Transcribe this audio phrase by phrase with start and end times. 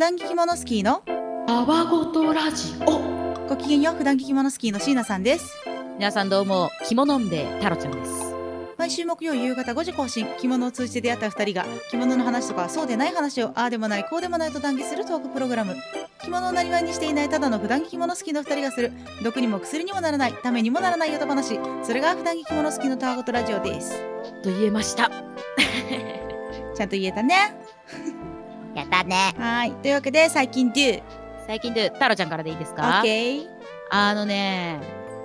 [0.00, 1.02] 段着物スキーの？
[1.46, 3.46] たわごとラジオ。
[3.46, 5.54] ごきげんよう普段着物スキーの椎名さんです。
[5.98, 8.34] 皆さんどうも着物んべ太郎ちゃんです。
[8.78, 10.26] 毎週木曜夕方5時更新。
[10.38, 15.76] 着物を通じて出会った2人が着物の話とかそうでない話をああでもないこうでもないと談義するトークプログラム。
[16.22, 18.92] 着物をなりわいにしていないただの普段着着物好きの2人がする。
[19.22, 21.60] 毒にも薬にもならないためにもならないよと話。
[21.82, 24.00] それが普段着着物好きのたわごとラジオです。
[24.42, 25.10] と言えました。
[26.74, 27.59] ちゃんと言えたね
[28.90, 29.34] たね。
[29.38, 29.72] はい。
[29.72, 31.02] というわけで最近 Do
[31.46, 33.46] 最近で太郎ちゃんからでいいですか？OK
[33.90, 34.78] あのね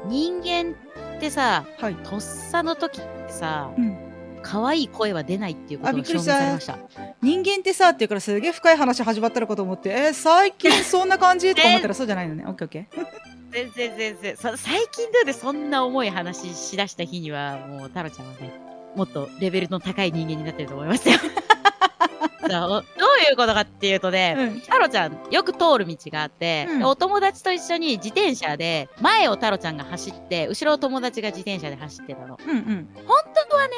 [0.07, 0.73] 人間
[1.17, 1.95] ってさはい。
[1.95, 3.97] とっさの時ってさうん。
[4.41, 6.77] 可愛い声は出ないっていうこあとが証明されました。
[7.23, 11.55] 人間ってさっていうからすげえ深い話始まったのかと思ってえー最近そんな感じ？
[11.55, 12.43] とか思ったらそうじゃないのね。
[12.45, 13.05] オッケーオッケー
[13.51, 14.37] 全然全然。
[14.37, 18.53] そ最近どうでそんな重い話しだした日にはもう太郎ちゃんはね
[18.95, 21.15] もっとレベルの高い人間になってると思いますよ
[22.49, 22.85] そう。
[22.99, 24.59] どういうことかっていうとね、うん。
[24.59, 26.79] 太郎ちゃんよく通る道があって、うん。
[26.79, 32.37] でお友達と一緒に自転車で前を太郎ちゃんが走って後ろを友達が自転車で走ってたの。
[32.43, 32.89] うんうん。
[33.05, 33.17] 本
[33.49, 33.73] 当はね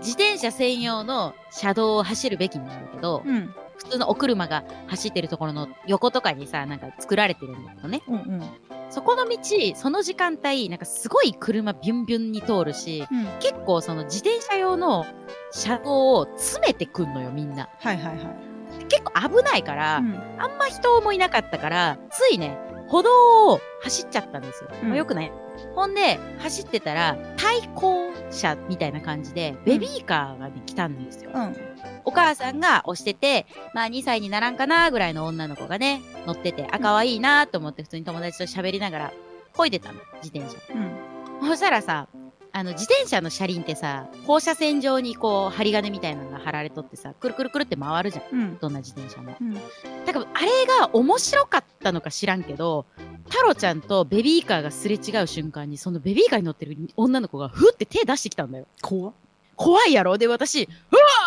[0.00, 8.02] 自転車専用の車道を走るべきなんだけど、うん普通のお車が走ってるところの横とかにさなんか作られてるんだけどね。
[8.08, 8.42] うんうん。
[8.90, 9.38] そこの道
[9.74, 13.26] その時間帯なんかすごい車ビュンビュンに通るしうん。
[13.40, 15.06] 結構その自転車用の
[15.52, 17.68] 車道を詰めてくんのよみんな。
[17.78, 18.48] はいはいはい。
[18.88, 20.20] 結構危ないから、うん。
[20.38, 23.10] あんま人もいなかったから、ついね、歩道
[23.52, 24.70] を走っちゃったんですよ。
[24.82, 25.32] うんまあよくない。
[25.74, 31.30] ほんで、走ってたら、対向車みたいな感じで、ベビーカーがね、来たんですよ。
[31.34, 31.56] うん
[32.04, 39.12] お母さんが押してて、まあ2歳にならんかなぐらいの女の子がね、乗ってて、あ、可愛いなと思って普通に友達と喋りながら、
[39.52, 40.56] 漕いでたの、自転車。
[40.74, 42.08] うんそしたらさ、
[42.52, 48.24] あの、自転車の車輪ってさ、放射線上にこう、針金みたいなのが貼られとってさ、くるくるくるって回るじゃん。
[48.32, 49.36] うんどんな自転車も。
[49.40, 52.86] うんだからあれが面白かったのか知らんけど、
[53.28, 58.66] 太郎ちゃんとベビーカーがすれ違う瞬間に、そのベビーカーに乗ってる女の子がふって手出してきたんだよ。
[58.80, 59.12] 怖っ
[59.54, 60.16] 怖いやろ？
[60.16, 60.68] で、私、うわ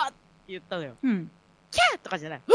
[0.07, 0.15] ーって
[0.47, 0.95] 言ったのよ。
[1.03, 1.29] うん
[1.69, 2.41] キャーとかじゃない。
[2.47, 2.51] う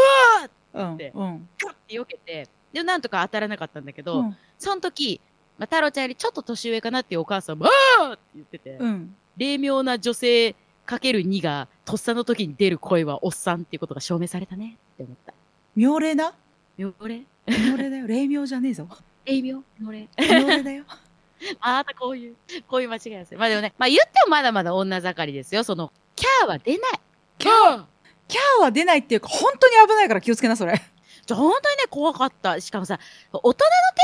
[0.76, 5.20] わーうんでうんガッて避けて、で、なんとか当たらなかったんだけど、うんその時、
[5.58, 10.54] まあ、太郎ちゃんよりちょっと年上かなっていうお母さんも、あーって言ってて、うん霊妙な女性
[10.86, 15.34] かける2が、とっさの時に出る声はおっさんっていうことが証明されたねって思った。
[15.74, 16.32] 妙齢な
[16.78, 17.26] 妙齢？
[17.46, 18.88] 妙齢だよ霊妙じゃねえぞ
[19.26, 19.62] 霊妙？
[19.78, 20.08] 妙齢？
[20.18, 20.84] 妙齢だよ
[21.60, 23.38] またこういう、こういう間違いですよ。
[23.38, 25.64] まあでもね、まあ言ってもまだまだ女盛りですよ。
[25.64, 27.00] その、キャーは出ない。
[27.38, 27.84] キャー？
[28.28, 30.80] キャーは出ないっていうか本当に危ないから気をつけなそれ
[31.26, 32.58] じゃ本当にね、怖かった。
[32.60, 32.98] しかもさ、
[33.32, 33.54] 大人の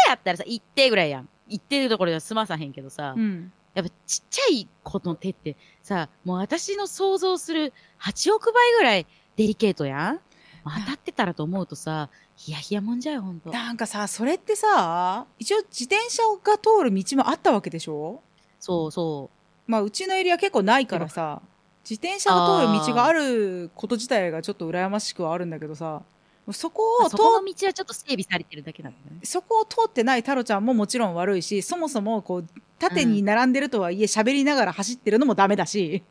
[0.04, 1.28] 手やったらさ、一定ぐらいやん。
[1.52, 10.20] 一定のところでは済まさへんけどさ、んやっぱちっちゃい子の手ってさ、もう私の想像する8億倍ぐらいデリケートやん
[10.64, 13.50] まあ当たってたらと思うとさ、ヒヤヒヤもんじゃよ、ほんと。
[13.50, 18.20] なんかさそれってさ一応自転車が通る道もあったわけでしょ？
[18.60, 19.70] そうそう。
[19.70, 21.40] まあうちのエリア結構ないからさ
[21.88, 26.02] 自転車が通る道があること自体がちょっと羨ましくはあるんだけどさ
[26.50, 29.20] そこを通そこの道はちょっと整備されてるだけなんだよね。
[29.22, 32.46] そこを通ってない太郎ちゃんももちろん悪いしそもそもこう
[32.78, 36.02] 縦に並んでるとはいえ喋りながら走ってるのもダメだし。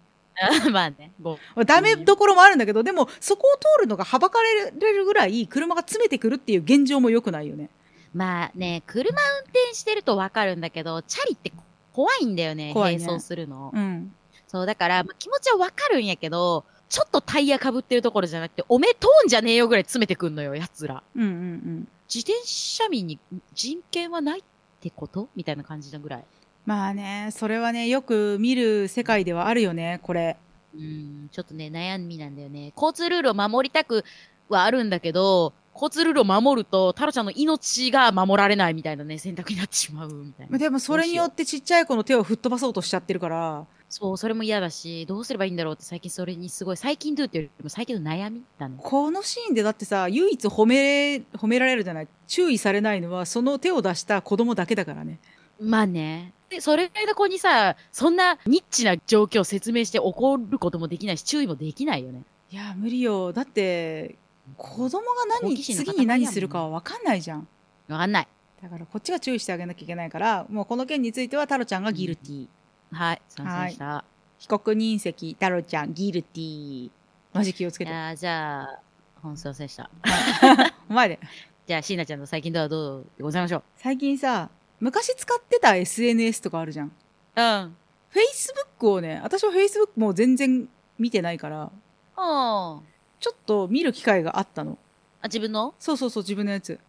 [0.71, 7.69] まあね、ごダメどころもあるんだけどでもそこを通るのがはばかれるぐらい車が詰めてくるっていう現状も良くないよね。
[8.13, 11.51] まあね、車運転してるとわかるんだけど、チャリって
[11.93, 12.79] 怖いんだよね、ね。
[12.79, 13.71] 並走するの。
[13.73, 14.13] うん。
[14.47, 21.01] そう、だから、まあ、気持ちはわかるんやけど、ちょっとタイヤかぶってるところじゃなくて、おめえ通んじゃねえよぐらい詰めてくんのよ、奴ら。
[21.15, 23.17] うんうんうん自転車民に
[23.53, 24.43] 人権はないっ
[24.81, 25.29] てこと？
[25.33, 26.23] みたいな感じなぐらい。
[26.65, 30.37] まあねそれはねよく見る世界ではあるよねこれ
[30.73, 32.71] うん、ちょっとね、悩みなんだよね。
[32.75, 34.05] 交通ルールを守りたく
[34.47, 40.57] はあるんだけど、交通ルールを守ると、タロちゃんの命が守られないみたいなね、選択になってしまうみたいな。
[40.57, 48.75] でもそれによってちっちゃい子の手を吹っ飛ばそうとしちゃってるからそう、それも嫌だし、どうすればいいんだろうって最近それにすごい、最近どうっていうよりも最近の悩みだね。
[48.81, 52.07] このシーンでだってさ唯一褒め褒められるじゃない？
[52.25, 55.19] 注意されないのはその手を出した子供だけだからね
[55.59, 56.31] まあね。
[56.49, 62.23] で、それぐらいの子にさ、そんなニッチな状況を説明して怒ることもできないし、注意もできないよね。
[62.49, 64.15] いや無理よだって
[64.55, 67.47] 子供が何次に何するかは分かんないじゃん
[67.89, 68.27] わかんない。
[68.63, 72.47] だからこっちが注意してあげなきゃいけないからもうこの件については太郎ちゃんがギルティー、
[72.91, 74.03] はい、賛成した。
[74.37, 76.91] 被告人席太郎ちゃんギルティー
[77.33, 77.91] マジ気をつけて。
[77.91, 78.79] いやーじゃあ、
[79.21, 79.89] 本数忘れした。
[80.89, 81.19] お前で。
[81.67, 83.63] じゃあ、椎名ちゃんの最近どうはどうでございましょう？
[83.77, 84.49] 最近さ
[84.79, 86.91] 昔使ってた SNS とかあるじゃん。
[87.35, 87.75] うん。
[88.11, 90.67] Facebook をね私は Facebook もう全然
[90.99, 91.71] 見てないから
[92.17, 92.79] あ
[93.19, 94.77] ちょっと見る機会があったの。
[95.21, 95.75] あ、自分の？
[95.79, 96.73] そうそうそう自分のやつ。
[96.73, 96.79] で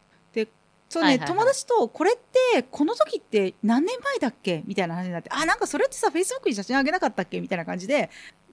[0.93, 1.39] そうね、はいはいはい。
[1.39, 2.15] 友達とこれっ
[2.55, 4.62] てこの時って何年前だっけ？
[4.67, 7.41] みたいな話になってあなんかそれってさフェイスブックに写真あげなかったっけ？
[7.41, 8.11] みたいな感じで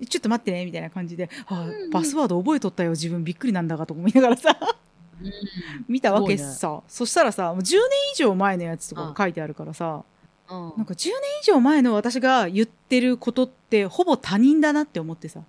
[0.08, 1.90] ちょっと待ってねみたいな感じで、あうんうん。
[1.90, 4.58] パスワード覚えとったよ自分びっくりなんだがとか思いながらさ。
[5.22, 5.32] うん。
[5.90, 7.80] 見たわけすごいねさ、そしたらさもう10年
[8.14, 10.04] 以上前のやつとかが書いてあるからさ
[10.50, 10.74] うん。
[10.78, 11.14] なんか10年
[11.44, 15.42] 以上前の私が言ってることってほぼ他人だなって思ってさ。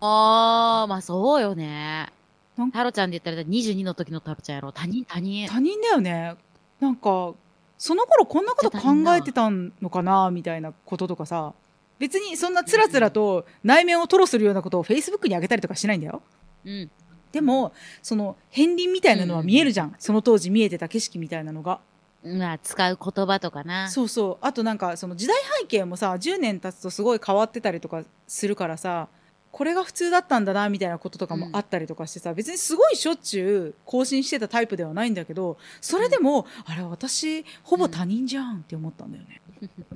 [0.00, 2.08] あー、まあそうよね
[2.56, 2.72] なん。
[2.72, 4.72] タロちゃんで言ったら22の時のタロちゃんやろ。
[4.72, 5.48] 他人、他人。
[5.48, 6.36] 他人だよね
[6.80, 7.34] なんか
[7.78, 11.52] その頃こんなこと考えてたのかなみたいなこととかさ
[11.98, 16.22] 別にそんなつらつらと内面を吐露するようなことをフェイスブックに上げたりとかしないんだよ
[16.64, 16.90] うん。
[17.30, 17.72] でも
[18.02, 21.80] その片鱗みたいなのは見えるじゃん、その当時見えてた景色みたいなのが
[22.24, 23.90] まあ、使う言葉とかな。
[23.90, 29.08] そうそうあとなんかその時代背景もさ10年経つとすごい変わってたりとかするからさ
[29.52, 39.42] これが普通だったんだなみたいなこととかもあったりとかしてさ、別にすごいしょっちゅう更新してたタイプではないんだけどそれでも、あれ私ほぼ他人じゃんって思ったんだよね、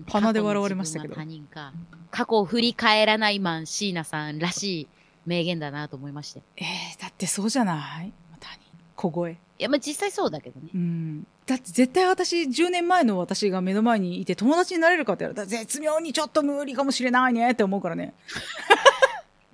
[0.09, 1.15] 鼻で笑われましたけど。
[1.15, 1.73] 他人か。
[2.11, 4.89] 過去を振り返らないマン、椎名さんらしい
[5.25, 6.43] 名言だなと思いまして。
[6.59, 8.13] えー、だってそうじゃない？
[8.39, 8.61] 他人。
[8.95, 9.33] 小声。
[9.33, 10.69] いや、まあ実際そうだけどね。
[10.75, 11.27] うん。
[11.47, 18.15] だって絶対私10年前の私が目の前にいて友達になれるかって言われたら絶妙にちょっと無理かもしれないねって思うからね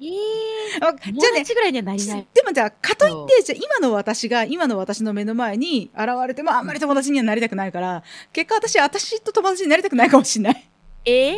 [0.03, 2.27] ええあー、じゃあねぐらいにはなりない。
[2.35, 8.03] でもじゃあかといってじゃあ今の私が今の私の目の前に現れてもあんまり友達にはなりたくないから
[8.33, 10.69] 結果私私と友達になりたくないかもしれない。
[11.05, 11.37] ええー、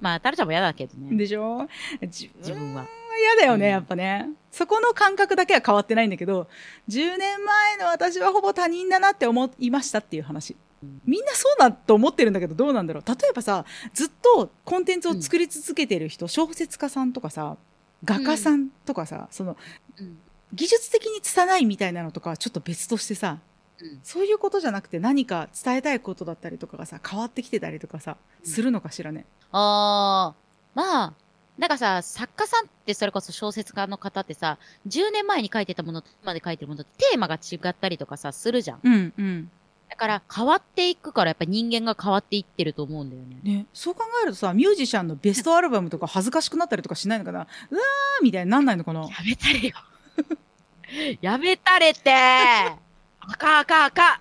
[0.00, 1.16] まあ、タロちゃんも嫌だけどね。
[1.16, 1.68] でしょ？
[2.00, 2.86] 自自分は。
[3.20, 3.72] 嫌だよね、うん。
[3.72, 4.30] やっぱね。
[4.50, 6.48] そこの感覚だけは変わってないんだけど
[6.88, 10.56] 10年前の私はほぼ他人だなって思いましたっていう話。
[10.82, 11.00] うん。
[11.04, 13.02] みんなそうだと思ってるんだけどどうなんだろう？
[13.06, 17.56] 例えばさずっとコンテンツを作り続けてる人、小説家さんとかさ
[18.04, 19.56] 画家さんとかさ、その
[19.98, 20.18] うん。
[20.52, 23.38] 技術的に拙いみたいなのとかはちょっと別としてさ
[23.80, 24.00] うん。
[24.02, 29.26] そういうことじゃなくて何か伝えたいことだったりとかがさ変わってきてたりとかさするのかしらね。
[29.52, 30.34] ああ、
[30.74, 31.12] まあ、
[31.58, 34.58] なんかさ、作家さんってそれこそ小説家の方ってさ、
[34.88, 38.80] 10年前に書いてたものと今まで書いてるものとテーマが違ったりとかさ、するじゃん。
[38.82, 39.50] うんうん
[39.90, 43.36] だから変わっていくからやっぱ人間が変わっていってると思うんだよね。
[43.42, 47.40] ね、そう考えるとさミュージシャンのベストアルバムとか恥ずかしくなったりとかしないのかな？
[47.70, 49.00] うわーみたいになんないのかな？
[49.00, 49.74] やめたれよ。
[51.20, 52.76] やめたれってあ
[53.36, 54.20] かんあかんあか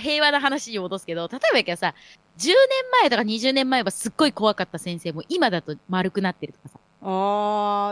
[0.00, 1.94] 平和な話に戻すけど、例えばやけどさ、
[2.38, 2.54] 10年
[3.02, 6.80] 前とか20年前はすっごい怖かった先生も今だと丸くなってるとかさ。
[7.02, 7.06] あ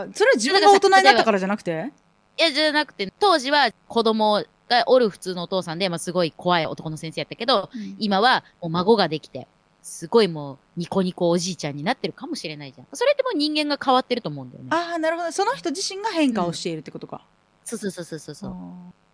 [0.09, 1.93] ーそれは自分が大人になったからじゃなくて？
[2.37, 7.69] いや、じゃなくて、当時は子供がおる普通のお父さんで、まあ、すごい怖い男の先生やったけど、
[7.99, 9.47] 今はもう孫ができて、
[9.81, 12.87] すごいもうニコニコおじいちゃんになってるかもしれないじゃん。
[12.93, 14.69] それってもう人間が変わってると思うんだよね。
[14.71, 17.21] ああなるほどその人自身が変化をしているってことか。
[17.63, 18.51] そうそうそうそうそうそう。
[18.51, 18.55] あ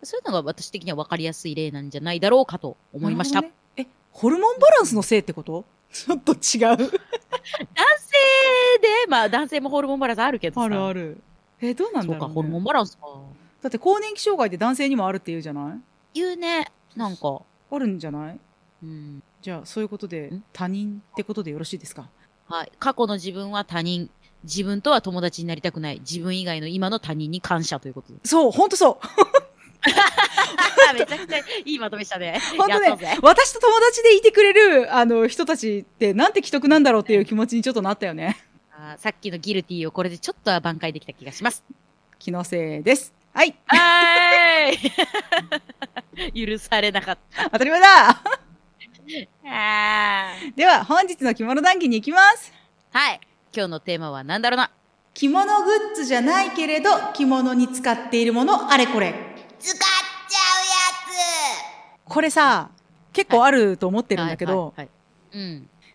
[0.02, 3.40] そういうのが私的には分かりやすい例なんじゃないだろうかとー思いました。
[3.42, 5.64] ねえホルモンバランスのせいってこと？
[5.92, 6.38] ちょっと違う。
[6.76, 6.88] 男性
[8.80, 10.62] で、まあ男性もホルモンバランスあるけどさ。
[10.64, 11.18] あるある。
[11.60, 13.06] えどうなんそうか、だろう、ね、ホルモンバランスか。
[13.64, 15.80] だって更年期障害って男性にもあるって言うじゃない？
[16.20, 16.70] 言うね。
[16.94, 17.40] なんか。
[17.70, 18.38] あるんじゃない？
[18.82, 19.22] うん。
[19.40, 20.44] じゃあそういうことでん？
[20.52, 22.10] 他人ってことでよろしいですか？
[22.46, 22.72] はい。
[22.78, 24.10] 過去の自分は他人。
[24.42, 26.00] 自分とは友達になりたくない。
[26.00, 28.18] 自分以外の今の他人に感謝ということで。
[28.24, 29.06] そうほんとそう
[30.94, 32.38] めちゃくちゃいいまとめしたね。
[32.58, 33.18] ほんとやったぜね。
[33.22, 38.36] 私と友達でいてくれるあの人たちってなんて既得なんだろうっていう気持ちにちょっとなったよね
[38.72, 41.64] あーさっきのギルティをこれでちょっとは挽回できた気がします。
[42.18, 43.54] 気のせいですはい。
[43.66, 46.46] はーい。
[46.46, 47.18] 許されなかっ
[47.52, 48.22] 当たり前だ。
[50.56, 52.52] では本日の着物談義に行きます。
[52.92, 53.20] はい。
[53.52, 54.70] 今日のテーマは何だろうな。
[55.12, 59.12] 着物グッズじゃないけれど着物に使っているものあれこれ。
[59.58, 60.38] 使っちゃ
[62.04, 62.70] これさ
[63.12, 64.74] 結構あると思ってるんだけど。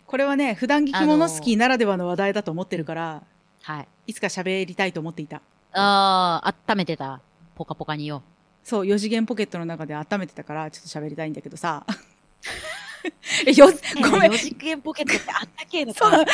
[0.06, 3.22] これはね普段着着物好きならではの話題だと思ってるから、
[3.62, 3.88] はい。
[4.08, 5.36] いつか喋りたいと思っていた。
[5.72, 7.20] ああ、温めてた。
[7.60, 8.22] ポカポカによ。
[8.64, 11.84] そう4次元ポケットの中で温めてたからちょっと喋りたいんだけどさ。
[13.46, 13.70] えよ
[14.10, 14.32] ごめん。
[14.32, 16.10] 4次元ポケットってあったけえのそう。
[16.10, 16.24] 私も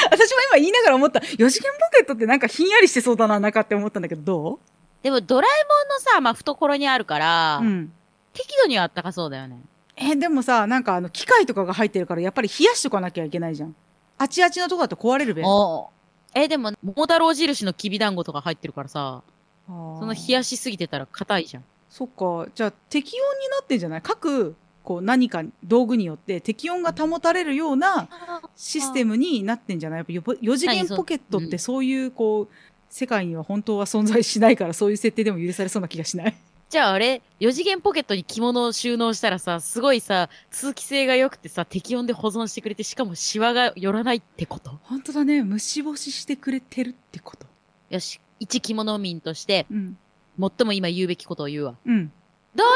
[0.52, 1.18] 今言いながら思った。
[1.18, 4.60] 4次元ポケットってなんかひんやりしてそうだな中って思ったんだけどど
[5.02, 7.92] でもドラえもんのさ、まあ、懐にあるから、ううん。
[8.32, 9.58] 適度にはあったかそうだよね。
[9.96, 13.74] えでもさなんかあの機械とかが入ってるからやっぱり冷やしとかなきゃいけないじゃん。
[14.18, 15.42] あちあちのとこだと壊れるべ。
[15.44, 15.90] お
[16.38, 19.22] え、でも、桃太郎印のきびだんごとか入ってるからさ、
[19.66, 21.64] そその冷やしすぎてたら硬いじゃん。
[21.90, 22.48] そっか。
[22.54, 24.02] じゃあ適温になってんじゃない？
[24.02, 24.54] 各
[24.84, 28.08] こう何か道具によって適温が保たれるような
[28.54, 30.04] システムになってんじゃない？
[30.08, 31.84] やっぱ4次元ポケットってそう。
[31.84, 32.54] いうこう
[32.88, 36.36] 世界には本当は存在しないからそういう設定でも許されそうな気がしない？
[36.68, 44.72] じゃああれ、4次元ポケットに着物を収納したらさ、すごいさ、通気性が良くてさ、適温で保存してくれて、しかもシワが寄らないってこと？
[44.82, 45.44] 本当だね。
[45.44, 47.46] 虫干ししてくれてるってこと。
[47.90, 49.98] よし、一着物民として、うん。
[50.38, 51.76] 最も今言うべきことを言うわ。
[51.84, 52.12] うん。
[52.54, 52.74] ドラえ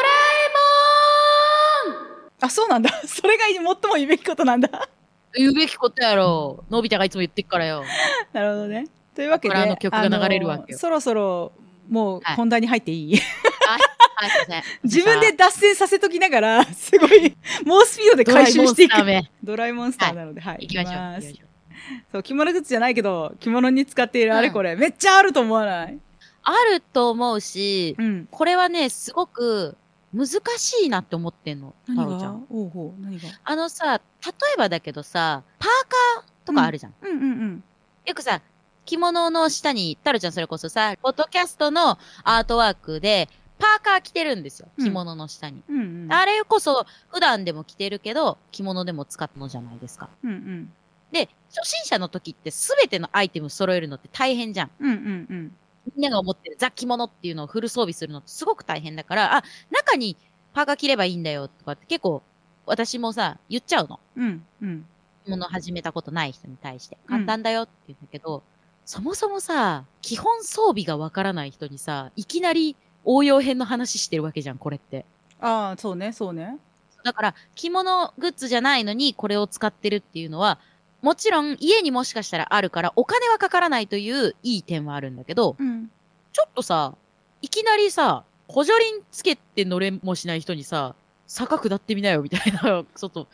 [1.90, 2.30] もん！
[2.40, 2.90] あそうなんだ。
[3.06, 4.88] それが最も言うべきことなんだ。
[5.34, 6.64] 言うべきことやろ。
[6.70, 7.84] のび太がいつも言ってっからよ。
[8.32, 8.88] なるほどね。
[9.14, 10.78] というわけであの曲が流れるわけよ。
[10.78, 11.52] そろそろ
[11.88, 13.80] もうはい本題に入っていい、はい。
[14.84, 18.94] 自分で脱線させときながらすごい猛スピードで回収していく。
[19.42, 20.94] ドラえもんスターなので、はい、行きましょう。
[20.94, 21.26] ます。
[21.26, 21.49] 行きましょう
[22.12, 25.98] そう着物グッズじゃないけど着物に使っているあれこれ、めっちゃあると思わない？
[26.42, 29.76] あると思うし、うんこれはね、すごく
[30.14, 32.46] 難しいなって思ってんの、太郎ちゃん。
[32.50, 33.28] おうほう何が？
[33.44, 35.68] あのさ、例えばだけどさ、パー
[36.16, 36.94] カーとかあるじゃん。
[37.02, 37.64] うんうんうん
[38.06, 38.40] よくさ、
[38.86, 44.68] 着物の下に、太郎ちゃんそれこそさ、ポッドキャストのアートワークで、パーカー着てるんですよ。
[44.78, 45.62] うん着物の下に。
[45.68, 50.08] うんうんあれこそ、普段でも着てるけど、着物でも使ったのじゃないですか。
[50.24, 50.72] うんうん
[51.12, 54.70] で、初心者の時って全てのアイテム揃えるのって大変じゃん。
[54.80, 55.52] うんうんうん
[55.96, 60.16] みんなが思ってるザ着物っていうのをフル装備するのってすごく大変だから、あ、中に
[60.52, 62.22] パーカー着ればいいんだよとかって結構
[62.66, 63.98] 私もさ、言っちゃうの。
[64.16, 64.86] うんうん
[65.24, 66.98] 着物始めたことない人に対して。
[67.04, 68.42] うん簡単だよって言うんだけど、
[68.84, 75.04] そもそもさ、基本装備がわからない人にさ、いきなり応用編の話してるわけじゃん、これって。
[75.40, 76.58] ああそうねそうね
[77.02, 80.58] だから、着物グッズじゃないのにこれを使ってるっていうのは、
[81.02, 85.90] もちろん家にもしかしたらあるからお金はかからないといういい点はあるんだけど、うん
[86.32, 86.94] ちょっとさ、
[87.42, 90.94] いきなりさ、補助輪つけて乗れもしない人にさ、
[91.26, 93.28] 坂下ってみなよみたいな、 ちょっと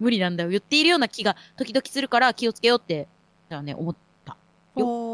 [0.00, 0.50] 無理なんだよ。
[0.50, 3.06] 言っているような気が時々するから気をつけようって、
[3.48, 3.94] だからね、思っ
[4.24, 4.32] た。
[4.32, 4.36] あ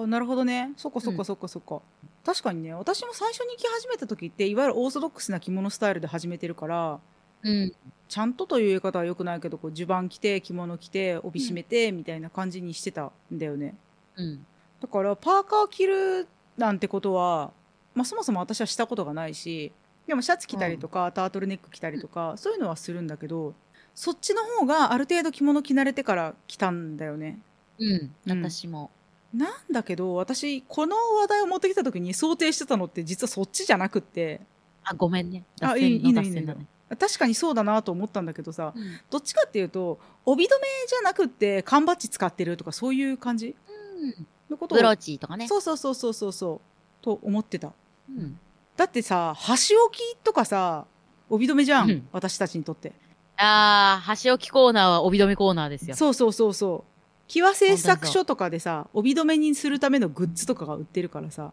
[0.05, 1.81] あなるほどねそっかそっかそっかそっか、
[2.25, 7.01] 確かにね私も最初に着始めた時っていわゆるオーソドックスな着物スタイルで始めてるから
[7.45, 7.73] うん。
[8.09, 13.75] ちゃんとという言い方はよくないけどこう襦袢着て着物着て帯締めてみたいな感じにしてたんだよね、
[14.17, 14.47] うん。
[14.81, 17.53] だからパーカー着るなんてことは、
[17.95, 19.73] まあ、そもそも私はしたことがないし
[20.07, 23.55] でもシャツ着たりとか、タートルネック着たりとかそういうのはするんだけど
[23.95, 27.41] そっちの方がある程度着物着慣れてから着たんだよね
[27.79, 28.13] うん。
[28.27, 28.91] うん私も。
[29.33, 34.41] なんだけど私この話題を持ってきた時に想定してたのって実はそっちじゃなくって
[34.85, 35.45] あ、ごめんね。
[35.61, 36.55] あ脱いいいいのいいの。
[36.97, 43.55] 確かにそうだなと思ったんだけどさうんどっちかっていうと帯留めじゃなくって缶バッジ使ってるとかそういう感じ？
[44.03, 44.27] うん。
[44.51, 45.49] のことをブローチとかね。
[45.49, 46.61] そうそうそうそうそうそ
[47.01, 47.73] うと思ってた
[48.09, 48.39] うん。
[48.77, 50.87] だってさ箸置きとかさ
[51.31, 52.93] 帯留めじゃん、うん私たちにとって
[53.37, 55.97] あー、箸置きコーナーは帯留めコーナーですよ。
[55.97, 56.91] そうそうそうそう
[57.27, 61.53] 木和製作所とかでさ帯留めにするためのグッズとかが売ってるからさ。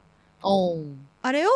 [1.21, 1.51] あれを。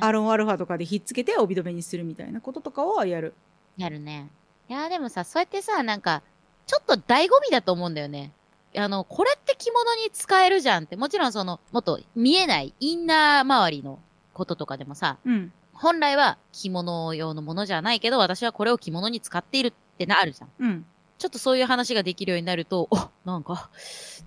[0.00, 3.34] アロンアルファとかでひっつけて帯留めにするみたいなこととかはやる
[3.76, 4.30] やるね。
[4.68, 6.22] いやーでもさ、そうやってさ、なんか、
[6.66, 8.32] ちょっと醍醐味だと思うんだよね。
[8.76, 13.98] あの、これって着物に使えるじゃんって、もちろんその、もっと見えないインナー周りの
[14.34, 20.50] こととかでもさ、うん本来は着物用のものじゃないけど、私はこれを着物に使っているってなるじゃん。
[20.58, 20.86] うん
[21.18, 23.70] ちょっとそういう話ができるようになると、おなんか、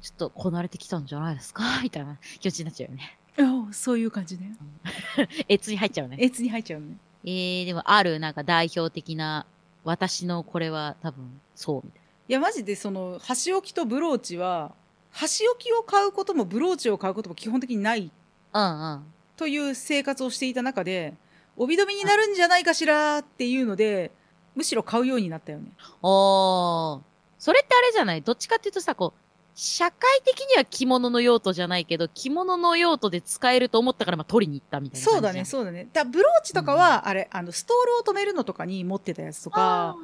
[0.01, 1.63] ちょっとこなれてきたんじゃないですか？
[1.83, 3.17] みたいな気持ちになっちゃうよね。
[3.39, 4.55] あそういう感じね
[5.47, 6.17] えつに入っちゃうね。
[6.19, 9.45] えつに入っちゃうねえー、でもあるなんか代表的な、
[9.83, 14.73] 私のこれは多分そうみたいいやマジでその箸置きとブローチは
[15.11, 18.11] 箸置きを買うこともブローチを買うことも基本的にない
[18.53, 18.71] な。
[18.71, 19.13] うんうん。
[19.37, 21.13] という生活をしていた中で
[21.57, 24.11] 帯留めになるんじゃないかしらっていうので
[24.55, 25.71] むしろ買うようになったよね
[26.01, 27.01] おー。
[27.39, 28.21] それってあれじゃない？
[28.21, 29.19] どっちかっていうとさ、こう、
[29.53, 35.87] 社会的には着物の用途じゃないけど、着物の用途で使えると思ったから、まあ、取りに行ったみたいな感じそうだねそうだね。
[35.91, 39.95] だブローチとかは、あれあのストールを止めるのとかに持ってたやつとか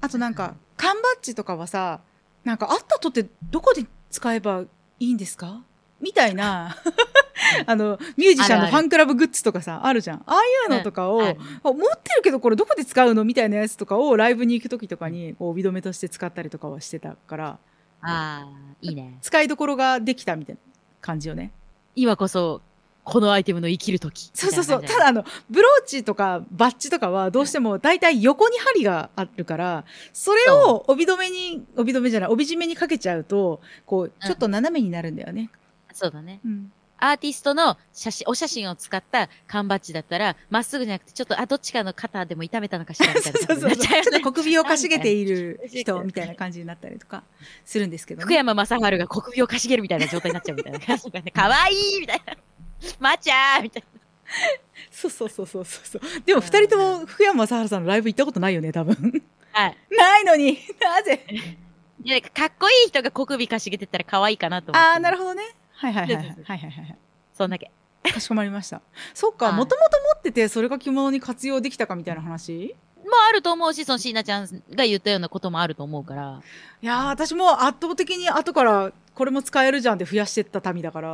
[0.00, 2.00] あとなんか缶バッジとかはさ
[2.44, 4.62] なんかあったとってどこで使えば
[4.98, 5.62] いいんですか？
[6.00, 6.76] みたいな。
[7.66, 10.22] あのミュージシャンのファンクラブグッズとかさあるじゃん。
[10.26, 13.24] ああいうのとかを、持ってるけどこれどこで使うの？
[13.24, 17.58] みたいなやつとかをライブに行く時とかにこう帯留めとして使ったりとかはしてたから
[18.02, 19.18] あー、いいね。
[19.20, 20.60] 使いどころができたみたいな
[21.00, 21.52] 感じよね。
[21.94, 22.62] 今こそ、
[23.04, 24.30] このアイテムの生きる時。
[24.34, 24.82] そうそうそう。
[24.82, 35.50] ただあの、ブローチとかバッジとかはどうしても大体横に針があるから、それを帯留めに、帯留めじゃない、帯締めにかけちゃうと、こう、ちょっと斜めになるんだよね。
[35.92, 36.40] じそうだね。
[36.44, 36.72] うん。
[37.00, 43.76] アーティストの写真、お写真を使った缶バッジだったら、まっすぐじゃなくて、ちょっと、あ、どっちかの肩でも痛めたのかしらみたいなそうそうそう。
[43.76, 43.96] ち。
[43.96, 47.22] ょっと小首をかしげている人かみたいな感じになったりとか
[47.64, 48.36] するんですけど福ね。
[48.36, 51.30] 山雅治が小首をかしげるみたいな状態になっちゃうみたいな感じがね。
[51.30, 52.36] かわいいみたいな。
[52.98, 53.84] まちゃーみたい
[54.90, 59.76] そうそうそうそうそうでも二人とも福山雅治さんのライブ行ったことないよね多分はい。
[59.90, 61.26] ないのになぜ？
[62.02, 64.88] いや、かっこいい人が小首かしげてたら可愛いかなと思って。
[64.88, 65.42] ああなるほどね
[65.80, 66.26] はいはいはいはい。
[66.26, 66.96] はいはいはい
[67.32, 67.70] そんだけ。
[68.12, 68.82] かしこまりました。
[69.14, 69.54] そっかはい。
[69.54, 72.74] もともと持っててそれが着物に活用できたかみたいな話？
[73.02, 76.42] まあ、あると思うし、その椎名ちゃんが言ったようなこともあると思うから。
[76.82, 81.08] いやー私も圧倒的に後からこれも使えるじゃんって増やしてった民だから。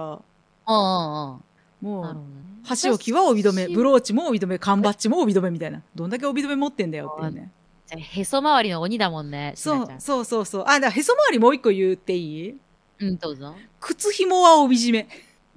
[0.66, 1.40] うんうんうん。
[1.82, 2.16] もう。
[2.64, 5.80] 箸置きは帯留め私ブローチも帯留め缶バッジも帯留めみたいな。
[5.94, 7.52] どんだけ帯留め持ってんだよっていうね。
[7.96, 9.88] へそ周りの鬼だもんね、椎そう。
[10.00, 10.64] そうそうそう。
[10.66, 12.56] あだへそ周りもう一個言っていい？
[12.98, 13.54] うん、どうぞ。
[13.80, 15.08] 靴紐は帯締め。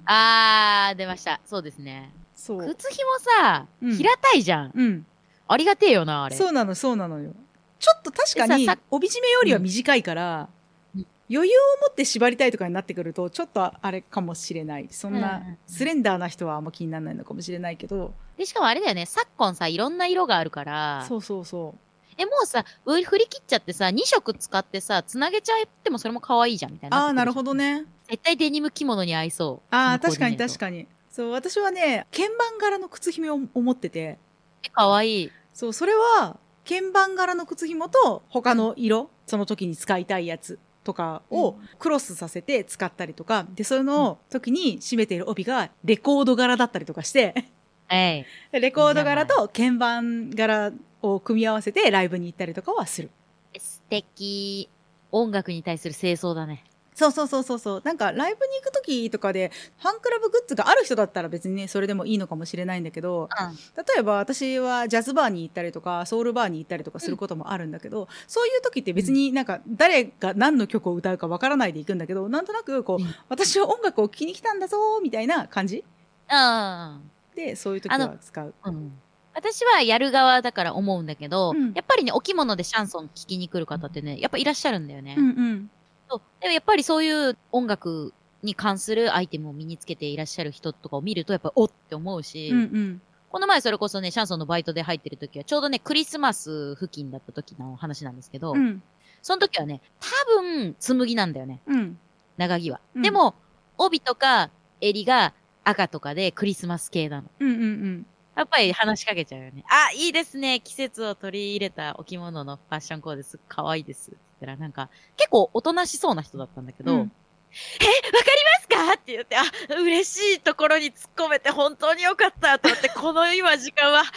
[0.04, 1.40] あー、出ました。
[1.44, 2.12] そうですね。
[2.34, 2.66] そう。
[2.74, 3.96] 靴ひもさ、うん。
[3.96, 4.72] 平たいじゃん。
[4.74, 5.06] うん。
[5.46, 6.36] ありがてえよな、あれ。
[6.36, 7.32] そうなのそうなのよ。
[7.78, 10.48] ちょっと確かに帯締めよりは短いから、
[10.94, 11.06] うん。
[11.32, 14.88] 余裕を持って縛りたいとかになってくるとちょっとあれかもしれない。
[14.90, 21.76] そんなんスレンダーな人はあんま気にならないのかもしれないけど、で、しかもあれだよね、昨今さ、いろんな色があるから、そうそうそ
[22.20, 27.04] え、もうさ、う振り切っちゃってさ、2色使ってさ、つなげちゃってもそれも可愛いじゃん、みたいうな。
[27.04, 27.54] ああなるほど。
[27.54, 29.74] ね絶対デニム着物に合いそう。
[29.74, 30.58] ああ確かに確に。
[30.58, 34.18] かにそう私はね鍵盤柄の靴ひもを思ってて
[34.62, 35.30] え、可愛い。
[35.54, 36.36] そうそれは
[36.68, 47.46] 鍵盤柄の靴ひもと他の色その時に使いたいやつとかをうんクロスさせて使ったりとかでその時に締めている帯がレコード柄だったりとかして
[47.88, 48.26] はい。
[48.52, 53.10] レコード柄と鍵盤柄を組み合わせてライブに行ったりとかはする
[53.58, 54.68] 素敵。
[55.12, 56.64] 音楽に対する清掃だね。
[56.94, 63.56] そうそうそうそうそうなんかライブに行く時とかでファンクラブグッズがある人だったら別にねそれでもいいのかもしれないんだけどうん。
[63.56, 75.82] 例えば私はジャズバーに行ったりとかソウルバーに行ったりとかすることもあるんだけど、そういう時って別になんか誰が何の曲を歌うかわからないで行くんだけどなんとなくこう、うん私は音楽を聴きに来たんだぞーみたいな感じ
[76.30, 77.10] うん。
[77.34, 78.54] でそういう時は使う。
[78.66, 78.92] うん。
[79.34, 81.72] 私はやる側だから思うんだけど、うん。
[81.74, 85.14] やっぱりね、お着物でシャンソン聴きに来る方ってね、やっぱいらっしゃるんだよね。
[85.16, 85.70] うんうん。
[86.08, 86.22] そう。
[86.40, 88.12] でもやっぱりそういう音楽
[88.42, 93.02] に関するアイテムを身につけていらっしゃる人とかを見ると、やっぱおって思うし、うんうん。
[93.30, 98.82] この前それこそね、シャンソンのバイトで入ってる時は、ちょうどね、クリスマス付近だった時の話なんですけど、うん。
[99.22, 101.98] その時はね、多分、紬なんだよね、うん。
[102.36, 102.80] 長着は。
[102.96, 103.02] うん。
[103.02, 103.34] でも、
[103.78, 105.32] 帯とか襟が
[105.64, 107.30] 赤とかでクリスマス系なの。
[107.38, 108.06] うんうんうん
[108.40, 109.64] やっぱり話しかけちゃうよね。
[109.68, 110.60] あ、いいですね。
[110.60, 113.38] 季節を取り入れたお着物のファッションコーデです。
[113.48, 114.12] 可愛いです。
[114.12, 118.30] って言ったら、なんか、結構おとなしそうな人だったんだけど、うんえ、わか
[118.70, 118.94] りますか？
[118.94, 119.42] って言って、あ、
[119.74, 124.12] 嬉しいところに突っ込めて本当によかったと思って、この今時間はハ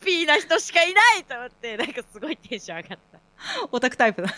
[0.00, 3.20] ッピーな人しかいないと思って、なんかすごいテンション上がった。
[3.70, 4.28] オタクタイプだ。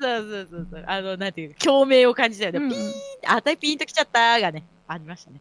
[0.00, 0.84] そうそうそうそう。
[0.86, 2.58] あの、なんていうか、共鳴を感じたよね。
[2.58, 2.92] うんうんピーン
[3.26, 5.40] あたいピーンときちゃったがね、ありましたね。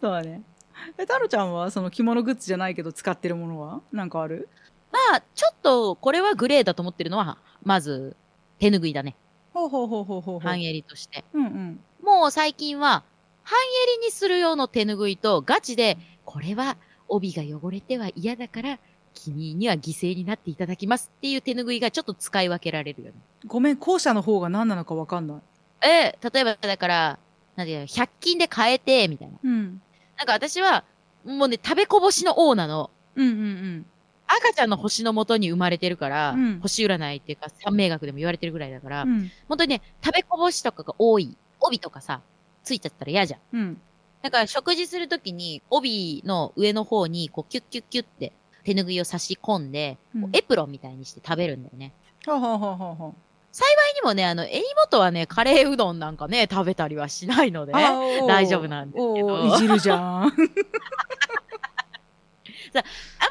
[0.00, 0.42] そうだね。
[0.98, 3.80] え、太郎ちゃんはその着物グッズじゃないけど使ってるものは？
[3.92, 4.48] なんかある？
[4.92, 8.14] まあ、ちょっと、これはグレーだと思ってるのは、まず、
[8.58, 9.16] 手ぬぐいだね。
[9.54, 10.40] ほうほうほうほうほう。
[10.40, 11.24] 半襟として。
[11.32, 11.80] うんうん。
[12.02, 13.02] もう最近は、
[13.42, 13.58] 半
[13.98, 16.76] 襟にする用の手ぬぐいと、ガチで、これは
[17.08, 18.78] 帯が汚れては嫌だから、
[19.14, 23.14] 君には犠牲になっていただきますっていう手ぬぐいがちょっと使い分けられるよね。
[23.46, 25.38] ごめん、後者の方が何なのかわかんない。
[25.86, 27.18] え、例えばだから、
[27.56, 29.38] なんていうの、100均で買えて、みたいな。
[29.42, 29.82] うん。
[30.22, 30.84] なんか私は、
[31.24, 32.90] もうね、食べこぼしの王なの。
[33.16, 33.86] うんうんうん。
[34.28, 39.30] 赤ちゃんの星のもとに生まれてるから、うん星占いっていうか、三名学でも言われてるぐらいだから、うん。
[39.48, 41.36] 本当にね、食べこぼしとかが多い。
[41.58, 42.20] 帯とかさ、
[42.62, 43.40] ついちゃったら嫌じゃん。
[43.52, 43.80] うん。
[44.22, 48.32] だから食事するときに、帯の上の方に、こう、キュッキュッキュッって
[48.62, 51.92] 手ぬぐいを差し込んで、うんエプロンみたいにして食べるんだよね。
[52.26, 53.14] ほうほうほうほうほう。
[53.52, 60.32] 幸いにもね、あの、襟元はね、カレーうどんなんかね、食べたりはしないので、ああんーおー大丈夫なんですけどいじるじゃん。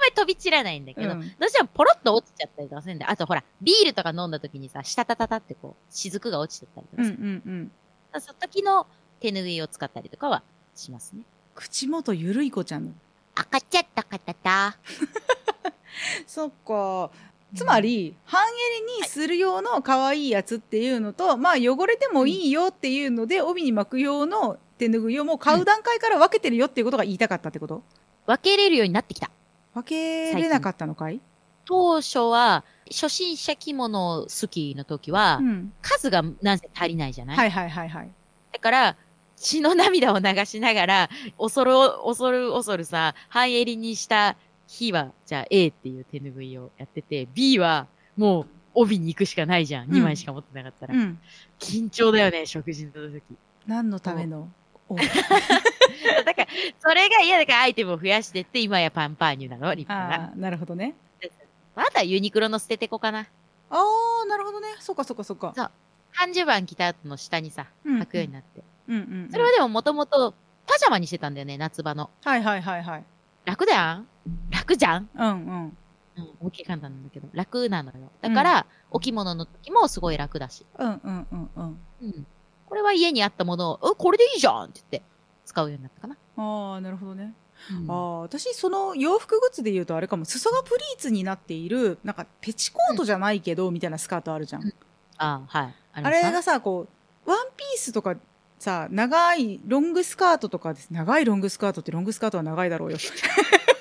[0.01, 7.17] まり飛び散らないんだけど、うんどうしてもポロッと落ちちゃったりとかするんで、あとほら、ビールとか飲んだ時にさ、シタタタタってこう、雫が落ちてったりとかうんうさ、ん
[8.13, 8.21] うん。
[8.21, 8.87] その時の
[9.19, 10.43] 手ぬぐいを使ったりとかは
[10.75, 11.21] しますね。
[11.55, 12.91] 口元ゆるい子ちゃんの。
[13.35, 14.77] 赤ちゃったかたた。
[16.25, 17.11] そっか。
[17.53, 18.41] つまり、半
[18.77, 27.83] 襟にする用の可愛いやつっていうのと、まあ汚れてもいいよっていうので、帯に巻く用の手ぬぐいをもう買う段階から分けてるよっていうことが言いたかったってこと？
[28.25, 29.29] 分けれるようになってきた。
[29.73, 31.19] 分けれなかったのかい？
[31.65, 35.73] 当初は、初心者着物好きの時は、うん。
[35.81, 38.09] 数がなんせ足りないじゃない、はいはいはいはい。
[38.53, 38.95] だから、
[39.37, 41.09] 血の涙を流しながら、
[41.39, 41.73] 恐る
[42.05, 44.35] 恐る恐るさ、半襟にした
[44.71, 49.89] 日は、じゃあ A っていう手ぬぐいをやってて、B はもう帯に行くしかないじゃん。
[49.89, 50.95] うん2枚しか持ってなかったら。
[50.95, 51.19] うん。
[51.59, 53.21] 緊張だよね、食事の時。
[53.67, 54.49] 何のための
[54.87, 55.11] お だか
[56.41, 56.47] ら、
[56.79, 60.33] それが嫌だからアイテムを増やしてって、今やパンパーニュなの、立派な。
[60.35, 60.95] なるほどね。
[61.75, 63.27] まだユニクロの捨ててこかな。
[63.69, 63.83] あ
[64.23, 64.67] あ、なるほどね。
[64.79, 65.53] そっかそっかそっか。
[65.55, 65.71] そう
[66.13, 68.63] 半十番着た後の下にさ、うん履くようになって。
[68.87, 69.31] うんうんうん。
[69.31, 70.33] それはでももともと
[70.67, 72.09] パジャマにしてたんだよね、夏場の。
[72.23, 73.03] はいはいはいはい。
[73.45, 74.07] 楽じゃん
[74.71, 75.09] 楽じゃん？
[75.15, 75.77] うんうん。
[76.17, 78.11] うん、大きい簡単なんだけど、楽なのよ。
[78.21, 80.65] だから、お着物の時もすごい楽だし。
[80.77, 81.79] うんうんうんうん。
[82.01, 82.27] うん。
[82.67, 85.03] これは家にあったものを、え、これでいいじゃんって言って、
[85.45, 86.17] 使うようになったかな。
[86.37, 87.33] ああ、なるほどね。
[87.71, 94.63] うんああ、私、その洋服グッズで言うとあれかも、裾がプリーツになっている、なんかペチコートじゃないけど、みたいなスカートあるじゃん。
[94.63, 94.73] うん
[95.17, 95.73] あはい。
[95.93, 96.87] あれがさ、こ
[97.25, 98.15] う、ワンピースとか
[98.57, 100.89] さ、長いロングスカートとかです。
[100.89, 102.97] 長いロングスカートってロングスカートは長いだろうよ。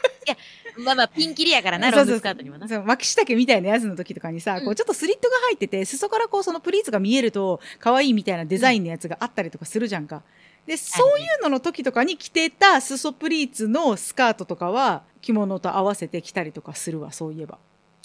[0.84, 2.68] まあまあ、ピンキリやからな、そうそうロングスカートにもな。
[2.68, 10.22] そう巻き下みたいなやつの時とかにさ、うんこうちょっとスリットが入ってて、裾からこうそのプリーツが見えると可愛いみたいなデザインのやつがあったりとかするじゃんか。
[10.66, 17.58] で、そういうのの時とかに着てた裾プリーツのスカートとかは着物と合わせて着たりとかするわ、そういえば。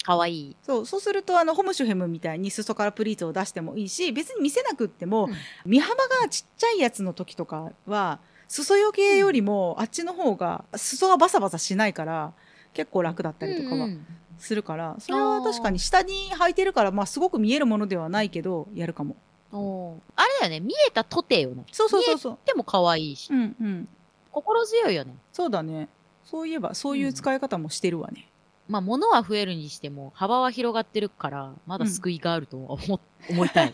[0.04, 0.56] かわいい。
[0.62, 5.36] そう、そうするとあのホムシュヘムみたいに裾からプリーツを出してもいいし、別に見せなくっても、うん
[5.66, 12.34] 身幅がちっちゃいやつの時とかは、裾よけよりもあっちの方が裾がバサバサしないから、
[12.76, 14.06] 結構楽だったりとかはうんうん
[14.38, 19.16] するから、それは確かに下に履いてるから、まあすごく見えるものではないけど、やるかも。
[20.18, 21.64] あれだよね、見えたとてよね。
[21.72, 22.38] そうそうそうそう。
[22.46, 23.88] でも可愛いし、うんうん。
[24.32, 25.16] 心強いよね。
[25.32, 25.88] そうだね。
[26.26, 28.28] そういえば、そういう使い方もしてるわね。
[28.68, 33.74] まあ、物は増えるにしても、幅は広がってるから、まだ救いがあるとは思,、思いた い。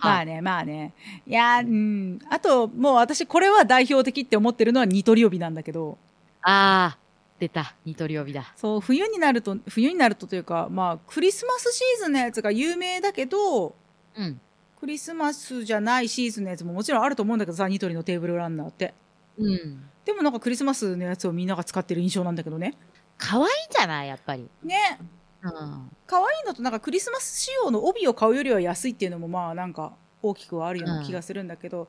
[0.00, 0.92] まあね、まあね。
[1.26, 2.18] いやー、うん。
[2.28, 5.96] あと、もう私これは代表的って思ってるのはニトリ帯なんだけど、
[6.42, 6.98] ああ、
[7.38, 7.74] 出た。
[7.84, 8.52] ニトリ帯だ。
[8.56, 13.74] そう、冬になると、冬になるとというか、まあ、クリスマスシーズンのやつが有名だけど、
[14.16, 14.40] うん。
[14.80, 18.94] クリスマスじゃないシーズンのやつももちろんあると思うんだけどさ、ニトリのテーブルランナーって。
[19.38, 19.82] うん。
[20.04, 22.74] でもなんかクリスマスのやつをみんなが使ってる印象なんだけどね。
[23.18, 24.08] 可愛いんじゃない？
[24.08, 24.48] やっぱり。
[24.62, 25.00] ね。
[25.42, 25.90] うん。
[26.06, 31.88] 可愛いのとなんかクリスマス仕様の帯を買うよりは安いっていうのもまあなんか大きくはあるような気がするんだけど、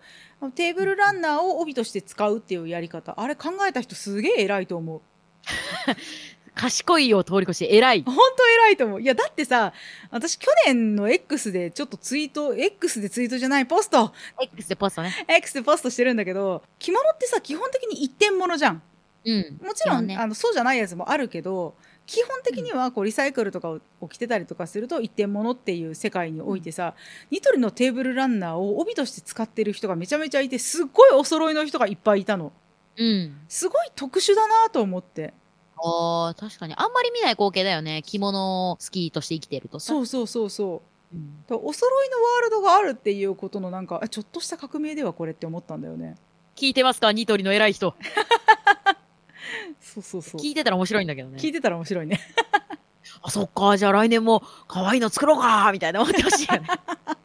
[0.55, 5.01] テーブルランナーを帯として使うっていうやり方あれ考えた人すげえ偉いと思う
[6.55, 8.03] 賢いを通り越して偉い。
[8.03, 9.73] 本当偉いと思ういやだってさ
[10.09, 15.13] 私去年の X でちょっとツイート X でツイートじゃないポスト X でポストね。
[15.27, 18.81] X でポストしてるんだけど着物ってさ基本的に一点物じゃん
[19.25, 19.59] うん。
[19.63, 21.75] もちろん、ねあのそうじゃないやつもあるけど
[22.07, 26.95] 基本的にはこうリサイクルとかを着てたりとかすると一点物っていう世界においてさ、
[27.29, 32.53] ニトリのテーブルランナーを帯として使ってる人がめちゃめちゃいてすっごいお揃いの人がいっぱいいたの
[32.97, 33.39] うん。
[33.47, 35.33] すごい特殊だなと思って
[35.77, 36.73] ああ、確かに。
[36.75, 38.01] あんまり見ない光景だよね。
[38.03, 39.87] 着物好きとして生きてるとさ。
[39.87, 40.81] そうそうそうそ
[41.13, 41.43] ううん。
[41.49, 46.15] お揃いのワールドがあるっていうことのなんかあちょっとした革命ではこれって思ったんだよね
[46.55, 47.11] 聞いてますか？
[47.13, 47.93] ニトリの偉い人。
[49.79, 51.37] そうそうそう聞いてたら面白いんだけどね。
[51.39, 52.19] 聞いてたら面白いね
[53.21, 53.77] あ、そっか。
[53.77, 56.67] じゃあ来年も可愛いの作ろうかみたいな思ってほしいよね。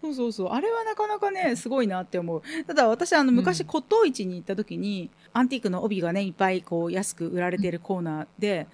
[0.00, 8.66] そうそうそうあれはなかなかねすごいなって思うただ私あの昔うん骨董市に行った時に、アンティークの帯がねいっぱいこう安く売られてるコーナーで、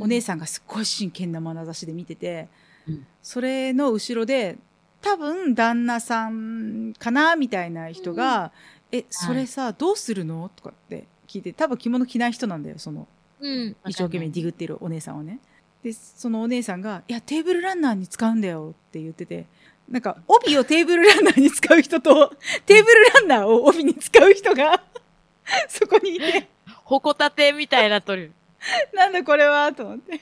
[0.00, 2.48] お姉さんがすっごい真剣な眼差しで見てて、
[2.88, 4.58] うんそれの後ろで
[5.00, 8.52] 多分旦那さんかなみたいな人が
[8.92, 13.06] 「えそれさ、どうするの?」とかって聞いて多分着物着ない人なんだよその
[13.40, 13.76] うん。
[13.86, 15.40] 一生懸命ディグってるお姉さんはね。
[15.82, 19.46] でそのお姉さんが「いやテーブルランナーに使うんだよ」って言ってて
[19.88, 22.34] なんか帯をテーブルランナーに使う人と
[22.66, 24.82] テーブルランナーを帯に使う人が
[25.68, 26.48] そこにいて
[26.84, 28.32] ほこたてみたいなとる。
[28.92, 30.20] なんだこれはと思って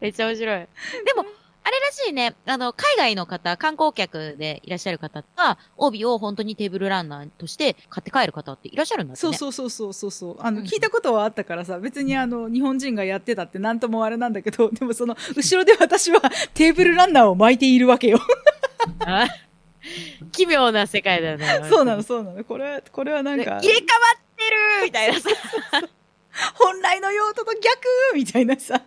[0.00, 0.60] めっちゃ面白い。
[1.04, 1.26] でも、
[1.64, 2.34] あれらしいね。
[2.46, 9.36] あの、海外の方、観光客でいらっしゃる方は、帯を本当にテーブルランナーとして買って帰る方っていらっしゃるんだってそうね。
[9.36, 16.20] そうそうそうそうそうあの、うん聞いたことはあったからさ別にあの日本人がやってたってなんともあれなんだけど でもその後ろで私は
[16.52, 18.20] テーブルランナーを巻いているわけよ
[19.00, 19.26] あ
[20.32, 21.62] 奇妙な世界だよね。
[21.70, 25.28] そうなのそうなのこれはこれはなんかで入れ替わってるみたいなさ。
[26.54, 27.60] 本来の用途と逆
[28.14, 28.80] みたいなさ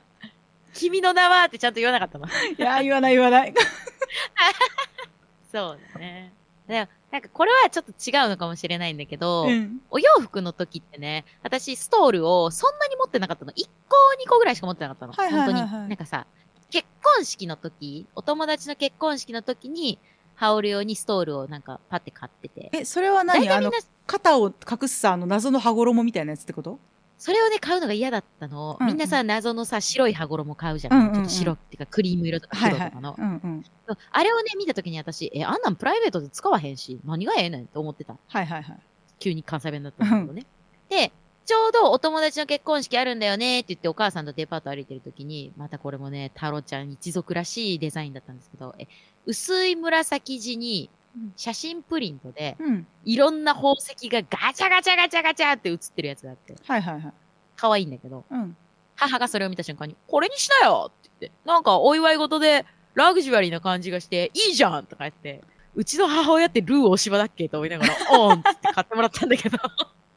[0.74, 2.28] 君の名はってちゃんと言わなかったの。
[2.28, 3.54] いや言わない言わない
[5.52, 6.34] そうだね。
[6.68, 13.52] でもなんかこれはちょっと違うのかもしれないんだけど、うんお洋服の時ってね、私ストールをそんなに持ってなかったの。
[13.52, 13.56] 1
[13.90, 15.14] 個2個ぐらいしか持ってなかったの。
[15.14, 15.90] はいはいはいはい本当に。
[15.90, 16.26] なんかさ、
[16.70, 20.00] 結婚式の時、お友達の結婚式の時に、
[20.36, 22.70] 羽織るようにストールをなんかパッて買ってて。
[22.74, 23.48] えそれは何？
[23.50, 23.72] あの
[24.08, 26.80] 肩を隠すさあの謎の羽衣みたいなやつってこと？
[27.22, 28.78] それをね、買うのが嫌だったの。
[28.80, 30.94] うんうんみんなさ、謎のさ、白い羽衣買うじゃん。
[30.94, 33.16] うんうんうんちょっと白っていうか、クリーム色とかはいはい黒とかの。
[33.16, 33.66] うんうん
[34.12, 38.18] あれをね、見た時に私、え、あんなんプライベートで使わへんし、何がええねんって思ってた。
[38.28, 38.80] はいはいはい
[39.20, 40.48] 急に関西弁だったんだけどね。
[40.90, 41.12] で、
[41.46, 48.88] ちょうどお友達の結婚式あるんだよねって言ってお母さんとデパート歩いてる時に、またこれもね、太郎ちゃん一族らしいデザインだったんですけど、え
[49.28, 51.01] 薄い紫地にうん
[51.36, 52.88] 写真プリントで、うん。
[53.06, 57.14] いろんな宝石がガチャガチャガチャガチャって写ってるやつがあって、はいはいはい。
[57.56, 58.56] 可愛いんだけど、うん。
[58.96, 65.42] 母がそれを見た瞬間に、これにしなよって言って、なんかお祝い事でラグジュアリーな感じがして、いいじゃんとか言って、
[65.76, 69.58] うちの母親ってルー大柴だっけと思いながら、 おーんって買ってもらったんだけど、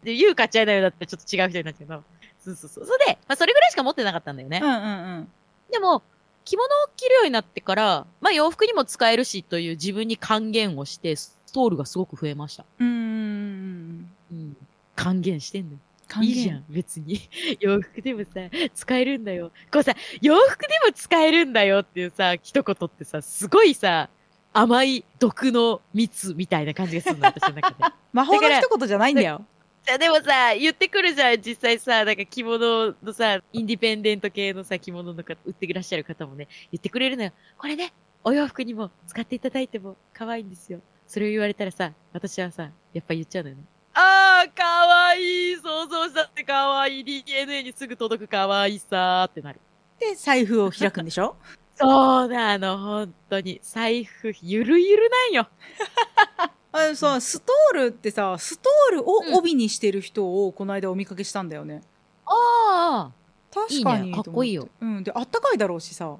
[0.02, 2.04] で、ユー買っちゃいなよだってちょっと違う人になっちゃうけど、
[2.38, 2.86] そうそうそう。
[2.86, 4.60] それで、まあそれぐらいしか持ってなかったんだよね。
[4.62, 4.80] うんうんう
[5.20, 5.32] ん。
[5.70, 6.02] でも、
[6.44, 12.64] 着物を着るようになってから、まあ洋服にも使えるしという自分に還元をして、ストールがすごく増えました。
[12.78, 14.10] うーん。
[14.32, 14.56] うん。
[14.96, 15.78] 還元してんのよ。
[16.08, 17.20] 還元いいじゃん、別に。
[17.60, 18.40] 洋服でもさ、
[18.74, 19.52] 使えるんだよ。
[19.72, 24.10] こうさ、洋服でも使えるんだよっていうさ、一言ってさ、すごいさ、
[24.52, 27.76] 甘い毒の蜜みたいな感じがするの、私の中で。
[28.12, 29.44] 魔法の一言じゃないんだよ。
[29.86, 37.32] じゃあでもさ、言ってくるじゃん、実際さ、なんか着物のさ、インディペンデント系のさ、着物のか売ってらっしゃる方もね、言ってくれるのよ。
[37.58, 37.92] これね、
[38.24, 40.80] お洋服にも使っていただいても可愛いんですよ。
[41.06, 43.62] それを言われたらさ、私はさ、やっぱ言っちゃうのよね。
[43.92, 49.60] あー、可愛い想像したって可愛い DNA にすぐ届く可愛さーってなる。
[50.00, 51.36] で、財布を開くんでしょ？
[51.76, 53.60] そうなの、本当に。
[53.62, 55.48] 財布、ゆるゆるなんよ。
[56.76, 61.82] あのさ、ストールってさ、ストールを帯にしてる人をこの間お見かけしたんだよね。
[62.26, 63.12] あ
[63.52, 64.08] 確かに。
[64.08, 64.68] いいねかっこいいよ。
[64.80, 65.04] うん。
[65.04, 66.16] で、あったかいだろうしさ、あ、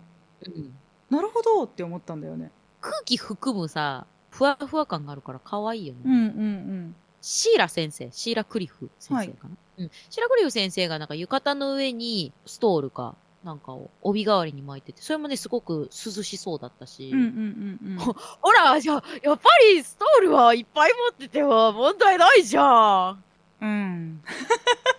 [0.47, 0.73] うん。
[1.11, 2.53] なるほどって思ったんだよね。
[2.81, 6.01] 空気含むさ、ふわふわ感があるから可愛いよね。
[6.05, 6.97] うんうんうん。
[7.21, 9.91] シーラ先生、シーラ・クリフ先生かな、うん。
[10.09, 17.11] シーラ・クリフ先生がなんか浴衣の上にストールかなんかを帯代わりに巻いてて、それもね、すごく涼しそうだったし。
[17.13, 17.99] うんうんうんうん。
[18.41, 23.23] ほら、じゃあ、やっぱりストールはいっぱい持ってては問題ないじゃん。
[23.61, 24.25] うん。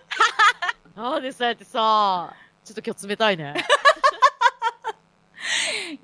[0.94, 2.32] なんでそうやってさ、
[2.64, 3.54] ちょっと今日冷たいね。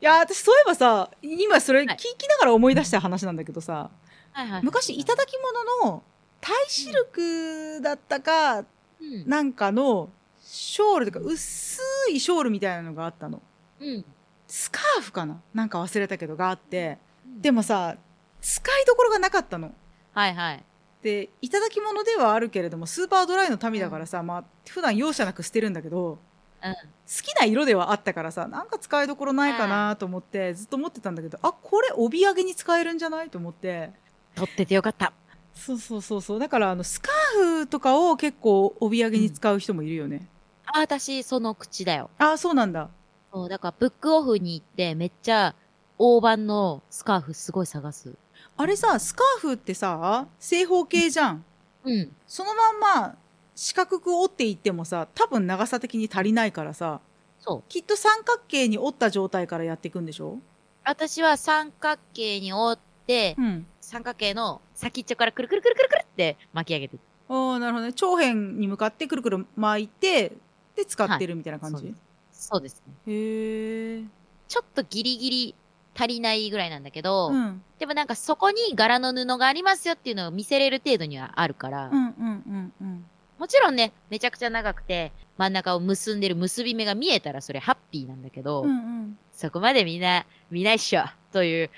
[0.01, 3.89] いや、私そういえばさ、今それ聞はいきながら思い出した話なんだけどさ、
[4.33, 4.63] はいはい。
[4.65, 6.03] 昔いただき物の
[6.41, 8.65] タイシルクだったか、う
[9.05, 9.29] ん。
[9.29, 10.11] なんかの
[10.55, 13.41] ショールとか薄いショールみたいなのがあったの。
[13.81, 14.05] うん。
[14.47, 15.41] スカーフかな？
[15.55, 16.99] なんか忘れたけどがあって。
[17.41, 17.97] でもさ、
[18.43, 19.73] 使いどころがなかったの。
[20.13, 20.65] はいはい。
[21.03, 26.19] で、いただき物ではあるけれども、スーパードライの民だからさ、まあ、普段容赦なく捨てるんだけど、
[26.63, 26.75] うん。
[26.75, 26.79] 好
[27.23, 33.91] きな色ではあったからさ、なんか使いどころないかなと思って、ずっと思ってたんだけど、あ、これ帯揚げに使えるんじゃないと思って。
[34.35, 35.15] 取っててよかった。
[35.55, 36.39] そうそうそうそう。
[36.39, 40.29] だから、あの、スカーフとかを結構帯揚げに使う人もいるよね。
[40.67, 42.11] あ、私、その口だよ。
[42.19, 42.89] あ、そうなんだ。
[43.33, 45.55] そう、だから、ブックオフに行って、めっちゃ、
[45.99, 48.15] 大判のスカーフすごい探す。
[48.57, 51.45] あれさ、スカーフってさ、正方形じゃん。
[51.85, 52.17] うん。
[52.27, 53.17] そのまんま
[53.55, 57.01] 四角く折っていってもさ、多分長さ的に足りないからさ、
[57.39, 57.63] そう。
[57.69, 60.39] きっと三角形に折った状態からやっていくんでしょ？
[60.85, 63.67] 私は三角形に折って、うん。
[63.81, 66.97] 三角形の先っちょからくるくるくるくるくるって巻き上げて。
[67.29, 67.93] ああ、なるほどね。
[67.93, 70.33] 長辺に向かってくるくる巻いて、
[70.77, 72.95] で使ってるみたいな感じ、そうですそうですね。
[73.07, 74.05] へえ。
[74.49, 75.55] ちょっとギリギリ
[75.95, 77.63] 足りないぐらいなんだけど、うん。
[77.79, 83.05] でもなんかそこに柄の布がありますよっていうのを見せれる程度にはあるから、うんうんうんうん。
[83.39, 89.19] もちろんね、めちゃくちゃ長くて、真ん中を結んでる結び目が見えたらそれハッピーなんだけど、うんうん。
[89.33, 91.71] そこまでみんな見ないっしょという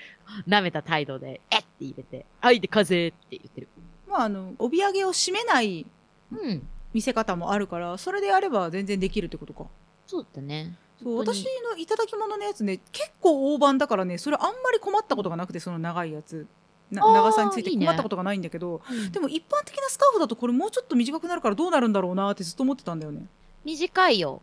[0.47, 3.67] 舐めた態度で、えって入れて、はいで風って言ってる。
[4.07, 5.85] まあ、あの、帯揚げを締めない
[6.31, 6.67] うん。
[6.95, 9.65] 見せ方もあるから、それでやれば全然できるってことか。
[10.07, 10.77] そうだね。
[11.03, 16.47] そう、私のいただき物のやつね、結構大判だからね、それあんまり困ったことがなくて、その長いやつ。
[16.89, 23.25] 長さについて困ったことがないんだけど、うんでも一般的なスカーフだとこれもうちょっと短くなるからどうなるんだろうなってずっと思ってたんだよね。
[23.65, 24.41] 短いよ。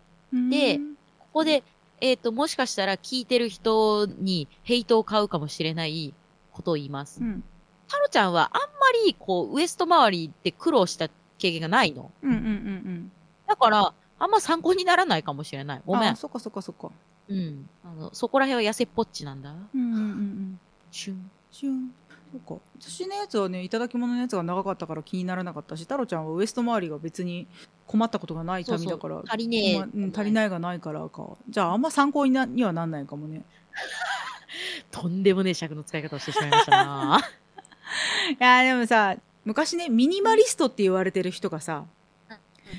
[0.50, 1.62] でうんここで、
[2.02, 6.12] えっ、と、もしかしたら聞いてる人にヘイトを買うかもしれない
[6.50, 7.22] ことを言います。
[7.22, 7.42] うん
[7.92, 8.68] タロちゃんはあんま
[9.04, 11.10] り、こう、ウエスト周りで苦労した
[11.42, 12.12] 経験がないの。
[12.22, 13.12] うんうんうん
[13.48, 15.78] だから、あんま参考にならないかもしれない。
[15.78, 15.82] うん。
[15.84, 16.10] ごめん。
[16.10, 16.90] あそっかそっかそっか。
[17.28, 17.68] うん。
[17.84, 19.50] あの、そこら辺は痩せっぽっちなんだ。
[19.50, 20.60] うんうんうんうん。
[20.90, 21.30] シュン。
[21.50, 21.92] シュン。
[22.32, 22.62] そっか。
[22.80, 27.46] 私のやつはね、いただき物のやつが長かったから気にならなかったし、太郎ちゃんはウエスト周りが別に
[27.86, 31.36] 困ったことがない民だから、足りねえまあうん足りないがないからか。
[31.50, 33.42] じゃああんま参考になにはなんないかもね。
[34.90, 37.20] とんでもねえ尺の使い方をしてしまいましたな。
[38.32, 41.84] いやでもさ昔ねミニマリストって言われてる人がさ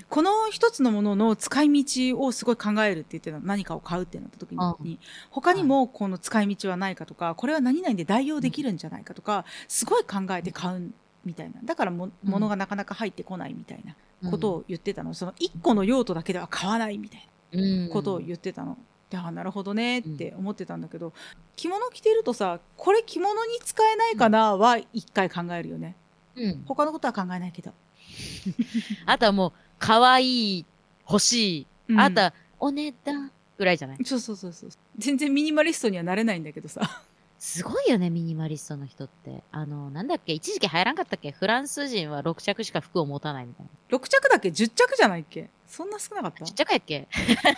[0.10, 5.00] この一つのものの使い道をすごい考えるって言ってたの何かを買うってなった時に、うん。
[5.30, 10.94] 他にもこの使い道はないかとかこれは何々で代用できるんじゃないかとかすごい考えて買うん
[11.26, 11.60] みたいな。
[11.64, 12.12] だからもうん。
[12.24, 13.96] 物がなかなか入ってこないみたいな
[14.30, 17.88] ことを、を言ってたの、その1個の用途だけでは買わないみたいうん。
[17.88, 18.78] なことを言ってたの。
[19.10, 21.14] であなるほどねって思ってたんだけど、
[21.56, 25.96] 着物着てるとさこれ着物に使えないかなは一回考えるよね
[26.36, 26.64] うん。
[26.66, 27.74] 他のことは考えないけど、
[29.06, 30.66] あとはもう、可愛い、
[31.10, 33.98] 欲しい、うんあとは、お値段ぐらいじゃない？
[34.06, 37.04] そうそうそうそう全然ミニマリストにはなれないんだけどさ
[37.40, 39.44] すごいよね、ミニマリストの人って。
[39.52, 41.32] あの、なんだっけ、一時期流行らんかったっけ？
[41.32, 43.98] フランス人は6着しか服を持たないみたいな。
[43.98, 45.50] 6着だっけ？10着じゃないっけ？
[45.68, 46.46] そんな少なかった？
[46.46, 47.08] ちっちゃかやっけ？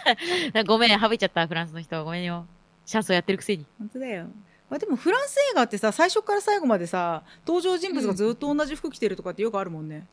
[0.66, 2.04] ごめん、省いちゃった、フランスの人。
[2.04, 2.48] ごめんよ。
[2.88, 3.66] シャンソンやってるくせに。
[3.78, 4.28] 本当だよ
[4.70, 10.08] まあ、でもフランス映画ってさ最初から最後までさ登場人物がずっと同じ服着てるとかってよくあるもんね、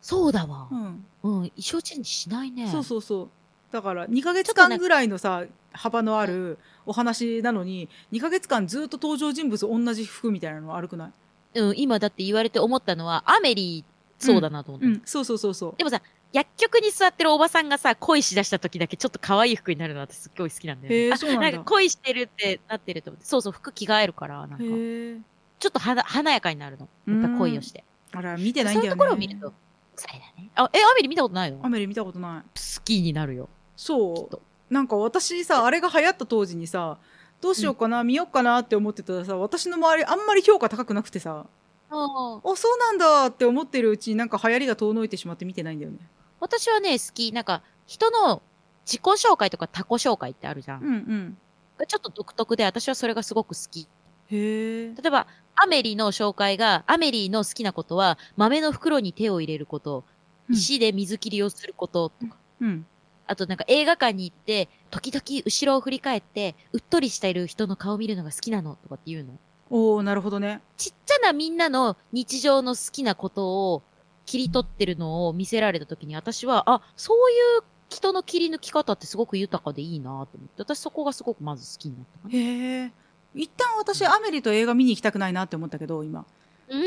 [0.00, 0.68] そうだわ。
[0.70, 0.74] う。
[0.74, 0.78] ん。
[0.78, 2.68] うん、衣装チェンジしないね。
[2.68, 3.28] そうそうそう。
[3.72, 11.12] だから2ヶ月間ぐらいのさ幅のあるお話なのに2ヶ月間ずっと登場人物同じ服みたいなの悪くな
[11.54, 11.58] い？
[11.60, 14.86] うん、今だって言われて思ったのは、アメリー、そうだなと思った。
[14.86, 15.02] うん。
[15.04, 15.74] そうそうそうそう。
[15.76, 16.00] でもさ、
[16.32, 21.16] 薬局に座ってるおばさんがさ、恋しだした時だけちょっと可愛い服になるの私すっごい好きなんだよね。
[21.16, 23.26] そうなんだか恋してるってなってると思って。
[23.26, 24.56] そうそう、服着替えるから、なんか。
[24.60, 25.16] へえ
[25.58, 26.88] ちょっとはな華やかになるの。
[27.06, 27.84] やっぱ恋をして。
[28.12, 29.52] あら見てないんだよねそういうところを見ると、
[29.96, 30.50] そうだね。
[30.54, 31.64] あ、え、アメリ見たことないの？
[31.64, 33.48] アメリ見たことない好きになるよ。
[33.76, 36.98] そきっとうなんか私さあれが流行った当時にさ
[37.40, 41.46] どうしようかな、見ようかなって思ってたらさ私の周りあんまり評価高くなくてさ
[41.90, 41.96] ああ。
[41.96, 45.98] あそうなんだって思ってるうちになんか流行りが遠のいてしまって見てないんだよね
[46.42, 47.30] 私はね、好き。
[47.30, 48.42] なんか、人の
[48.84, 50.82] 自己紹介とか他己紹介ってあるじゃん。
[50.82, 51.38] うんうん
[51.78, 53.88] がちょっと独特で、私はそれがすごく好き。
[54.26, 60.04] へえ例えば、アメリの紹介が、アメリの好きなことは、豆の袋に手を入れること、
[60.48, 62.86] うん石で水切りをすることとか、うん
[63.28, 69.38] あとなんか映画館に行って、時々後ろを振り返って、うっとりしている人の顔を見るのが好きなのとかっていうの。
[69.70, 73.82] おおなるほどねちっちゃなみんなの日常の好きなことを
[74.26, 82.34] 切り取ってるのを見せられた時に私は、あ、そういう人の切り抜き方ってすごく豊かでいいなと思って、私そこがすごくまず好きになったかな。
[82.34, 82.92] へえ
[83.34, 86.26] 一旦私アメリと映画見に行きたくないなって思ったけど今
[86.68, 86.82] うん。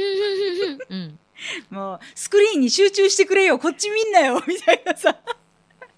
[0.90, 1.20] うん。
[1.70, 5.18] もうスクリーンに集中してくれよこっち見んなよ みたいなさ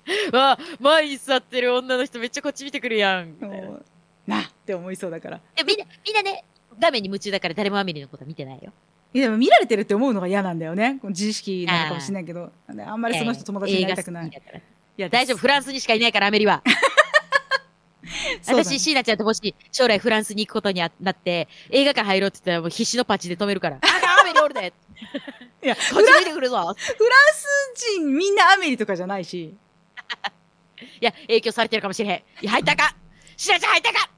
[0.32, 3.34] わ前に座ってる女の人めっちゃこっち見てくるやん。
[3.34, 3.63] みたい
[4.26, 6.43] なって思いそうだからえみんな、みんなね、
[6.80, 8.71] 画面に夢中だから誰もアメリのことは見てないよ。
[9.17, 10.99] いやでも見られてるって思うのが嫌なんだよね。
[11.01, 12.51] この自意識なのかもしれないけど。
[12.67, 14.27] ああんまりその人友達になりたくない。
[14.27, 14.32] い
[15.01, 16.62] や大丈夫、フランスにしかいないから、アメリは。
[18.45, 23.77] 私、シーナちゃんともし将来フランスに行くことになって、映画館入ろうって言ったらもう必死のパッチで止めるから。
[23.82, 24.71] あアメリおるで。
[25.63, 26.75] いやこっち見てくるぞ。
[27.75, 29.56] 人みんなアメリとかじゃないし。
[31.01, 32.17] いや、影響されてるかもしれへん。
[32.17, 32.95] いや、入ったか。
[33.36, 34.10] シーナちゃん入ったか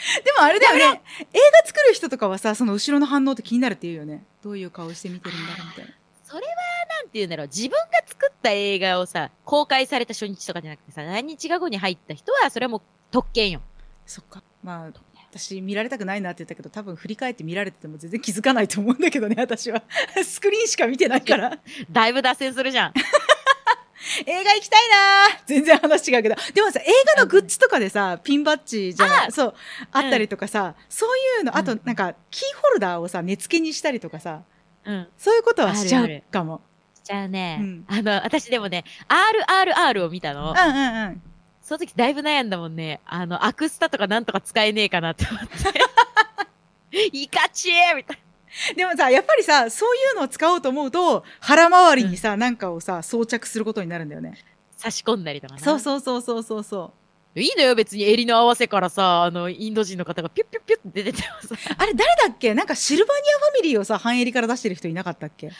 [0.24, 1.02] でもあれだよね。
[1.20, 4.24] 映画作る人とかはさその後ろの反応って気になるって言うよね。
[4.42, 5.90] どういう顔して見てるんだろうみたいな。
[6.24, 6.54] それは、
[6.88, 7.46] なんて言うんだろう。
[7.48, 13.60] 自分が作った映画をさ、公開された初日とかじゃなくてさ、何日か後に入った人は、それはもう特権よ。
[14.06, 14.42] そっか。
[14.62, 15.00] まあ
[15.32, 19.82] 私見られたくないなって言ったけど多分振り返って見られてても全然気づかないと思うんだけどね私は。
[20.24, 21.58] スクリーンしか見てないから。
[21.90, 22.92] だいぶ脱線するじゃん。
[24.26, 26.84] 映画行きたいな全然話違うけどでもさ映
[27.16, 29.54] 画のグッズとかでさピンバッジじゃなそう
[29.92, 34.42] あったりとかさ、そういうのあとうんなんかキーホルダーをさ根付けにしたりとかさ
[34.84, 35.08] うん。
[35.18, 36.60] そういうことはしちゃうかも
[36.94, 37.58] しちゃうね。
[37.60, 40.50] うんあの、私でもね、RRR を見たの。
[40.50, 41.22] うんうんうん
[41.62, 43.00] その時だいぶ悩んだもんね。
[43.04, 47.08] あの、アクスタとかなんとか使えねえかなって思って。
[47.12, 48.18] いかちえみたい
[48.76, 54.36] でもさやっぱりさそういうのを使おうと思うと腹周りにさ、なんかをさ装着することになるんだよねな。
[54.76, 55.60] 差し込んだりとかな。
[55.60, 56.92] そうそうそうそうそうそ
[57.36, 61.54] ういいのよ、別に襟の合わせからさ、あの、インド人の方がピュッピュッピュッって出ててもさ。
[61.78, 62.54] あれ誰だっけ？
[62.54, 65.46] なんかシルバニアファミリーをさ半襟から出してる人いなかったっけ？
[65.46, 65.54] あれ、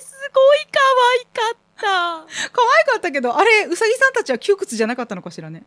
[0.00, 0.80] すごい可
[1.12, 1.86] 愛かった。
[2.52, 5.62] 可愛かったけどあれうさぎさんたちは窮屈じゃなかったのかしらね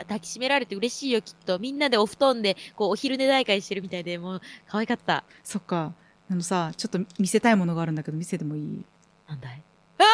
[0.00, 1.58] 抱きしめられて嬉しいよ、きっと。
[1.58, 5.24] みんなでお布団で、こう、お昼寝大会してるみたいで、もう、可愛かった。
[5.44, 5.94] そっか
[6.30, 8.84] あのさちょっと見せたいものがあるんだけど見せてもいい？
[9.28, 9.62] なんだい
[9.98, 10.08] あー、寝て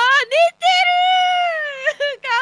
[2.15, 2.41] るかわ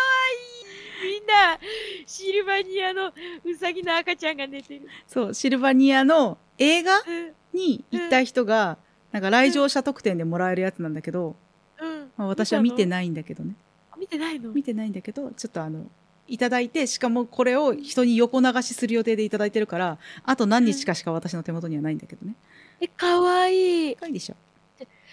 [1.05, 1.59] いいみんな、
[2.07, 3.09] シルバニアの
[3.45, 4.89] うさぎの赤ちゃんが寝てる。
[5.07, 8.79] そうシルバニアの映画うん、に行った人が
[9.13, 11.37] なんか来場者特典でもらえるやつなんだけど、
[11.79, 12.11] うん。
[12.17, 12.87] まあ、私は見てい。
[12.87, 13.55] ないんだけどね
[13.99, 14.53] 見てないの？
[14.53, 15.85] 見てないんだけどちょっとあの
[16.29, 22.35] いただいてしかもこれを人に横流しする予定でいただいてるからあと何日かしか私の手元にはないんだけどね
[22.81, 23.97] え、かわいい。
[23.97, 24.37] 高いでしょ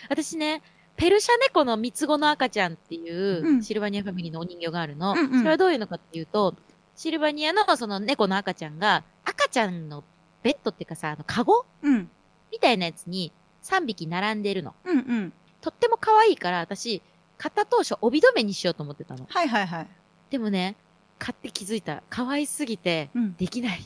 [0.10, 0.62] 私ね、
[0.98, 5.14] ペルシャ猫の三つ子の赤ちゃんっていう、うんシルバニアファミリーのお人形があるの。
[5.14, 6.56] うんうんそれはどういうのかっていうと、
[6.96, 10.04] シルバニアのその猫の赤ちゃんが、赤ちゃんの
[10.44, 12.10] ベッドっていうかさ、あの、カゴうん
[12.52, 13.32] みたいなやつに
[13.64, 14.76] 3匹並んでるの。
[14.84, 15.34] うんうん。
[15.62, 17.02] とっても可愛いから、私、
[17.38, 19.26] 買った当初帯留めにしようと思ってたの。
[19.30, 19.88] はいはいはい。
[20.30, 20.76] でもね、
[21.24, 22.04] 買って気づいた。
[22.10, 23.36] 可愛すぎて、うん。
[23.38, 23.82] できない。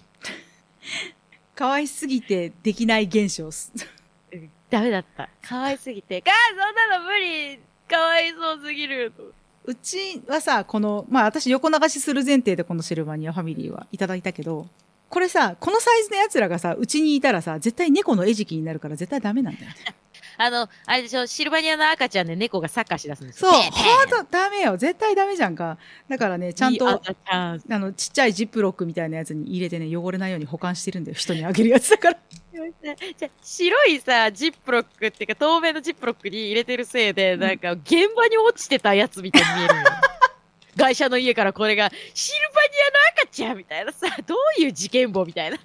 [1.54, 3.52] 可愛すぎてできない現象
[4.72, 5.30] ダメだった。
[5.44, 9.14] 可愛すぎて、 あーそんなの無理可愛そうすぎる
[9.66, 14.68] うちはさ、この、まあ私横流しする前提でこのシルバニアファミリーはいただいたけど、
[15.10, 19.76] これさ、このサイズのやつらがさ、うちにいたらさ、絶対猫の餌食になるから絶対ダメなんだよね。
[20.38, 23.60] あの、あれでしょ、シルバニアの赤ちゃんで猫がサッカーしだすんですそう、よ。
[23.72, 24.78] ほんとダメよ。
[24.78, 25.78] 絶対ダメじゃんか。
[26.08, 27.02] だからね、ちゃんと。
[27.26, 31.16] あの、ちっちゃいジップロックみたいなやつに入れてね、汚れないように保管してるんだよ。
[31.16, 32.18] 人にあげるやつだから。
[33.18, 39.88] じゃ白いさ、ジップロックっていうか透明のジップロックに入れてるせいで、なんか現場に落ちてたやつみたいに見えるのよ。
[40.78, 45.58] 会社の家からこれが、シルバニアの赤ちゃんみたいなさ、どういう事件簿みたいな。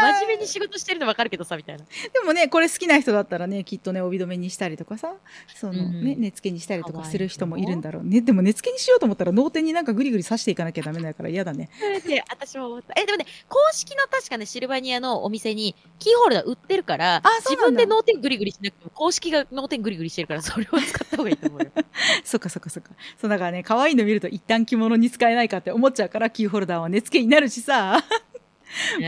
[0.00, 1.84] 真面目に仕事してるの分かるけどさ、みたいな。
[1.84, 5.14] でもね、これ好きな人だったらね、きっとね、帯留めにしたりとかさ、
[5.54, 8.20] そのうんね、根付けにしたりとかする人もいるんだろうね。
[8.20, 11.70] でも根付けにしようと思ったら、脳天になんかグリグリ刺していかなきゃダメだから嫌だね。
[11.78, 12.94] それで、私も思った。
[13.00, 21.70] え、でもね、公式の確かね、シルバニアのお店にキーホルダー売ってるから、自分で脳天グリグリしなくても、公式が脳天グリグリしてるから、それを使った方がいいと思うよ。
[22.24, 22.90] そっかそっかそっか。
[23.20, 28.02] そうだからね、可愛いの見ると一旦着物に使えないかって思っちゃうから、キーホルダーは根付けになるしさ、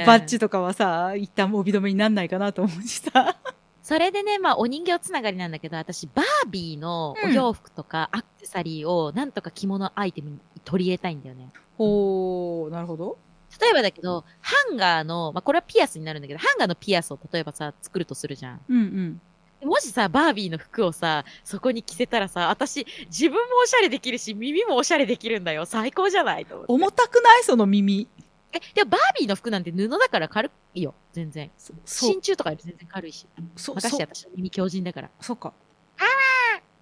[0.06, 3.36] バッジとかはさ、一旦帯留めになんないかなと思うしさ。
[3.82, 11.50] それでね、まあ、お人形つながりなんだけど、私、バービーのお洋服とかアクセサリーを、なんとか着物アイテムに取り入れたいんだよね。
[11.76, 13.18] ほー、なるほど。
[13.60, 18.60] 例えばだけど、ハンガーの、まあ、これはピアスになるんだけど、ハンガーのピアスを例えばさ、作るとするじゃん。
[18.68, 19.20] うん
[19.62, 19.68] うん。
[19.68, 25.66] もしさ、バービーの服をさ、そこに着せたらさ、私、自分もおしゃれできるし、耳もおしゃれできるんだよ。
[25.66, 26.72] 最高じゃないと思って。
[26.72, 27.44] 重たくない？
[27.44, 28.08] その耳。
[28.55, 30.94] え、でもバービーの服なんて布だから軽いよ。
[31.12, 31.50] 全然。
[31.84, 33.26] 真鍮とかより全然軽いし。
[33.57, 35.11] そ任して私、耳強靭だから。
[35.20, 35.52] そっか。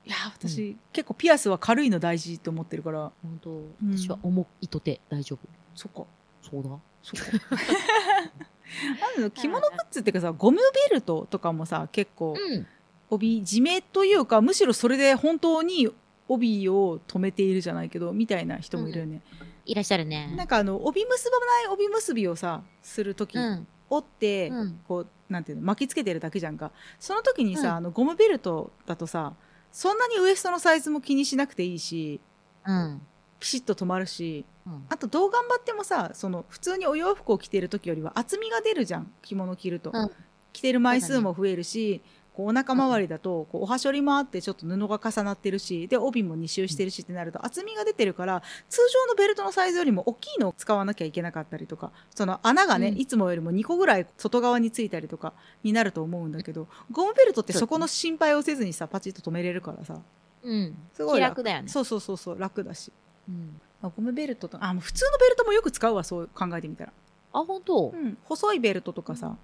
[0.05, 5.49] いや、私、結構ピアスは軽いの大事と思ってるから、本当、ん私は重いとて大丈夫。
[5.75, 6.05] そっか。
[6.43, 6.71] そうだ。
[7.03, 7.57] そっか。
[9.17, 10.59] あの着物グッズっていうかさ、ゴム
[10.89, 12.67] ベルトとかもさ、結構、うん。
[13.11, 15.89] 帯締めというか、むしろそれで本当に
[16.29, 19.21] 帯を止めているじゃないけど、みたいな人もいるよね。
[19.65, 20.33] いらっしゃるね。
[20.37, 23.67] なんかあの、帯結ばない帯結びをさ、するとき、うん。
[23.91, 24.81] 折って、うん。
[24.87, 26.73] こう、なんていうの、巻きつけてるだけじゃんか。
[26.99, 29.35] その時にさ、うんあの、ゴムベルトだとさ、
[29.71, 32.21] そんなにウエストのサイズも気にしなくていいし、
[32.67, 33.03] うん。
[33.39, 39.91] ピシッと止まるし、うんあとどう頑張ってもさ、その普通にお洋服を着てる時よりは厚みが出るじゃん、着物着ると。
[39.93, 40.11] うん
[40.53, 42.03] 着てる枚数も増えるし、
[42.35, 59.99] こうお腹周りだと、こうおはしょりもあってちょっと布が重なってるし、で、帯も2周してるしってなると厚みが出てるから、通常のベルトのサイズよりも大きいのを使わなきゃいけなかったりとか、その穴がね、うんいつもよりも2個ぐらい外側についたりとかになると思うんだけど、ゴムベルトってそこの心配をせずにさ、パチッと止めれるからさ、
[60.43, 60.77] うん。
[60.95, 61.69] すごい気楽だよね。
[61.69, 62.93] そうそうそうそう、楽だし。
[63.29, 63.61] うん。
[63.83, 66.93] あゴムベルトと、あ、もう普通のベルトもよく使うわ、そう考えてみたら。
[67.33, 67.93] あ、本当？
[67.95, 67.97] う。
[67.97, 69.37] ん、細いベルトとかさ、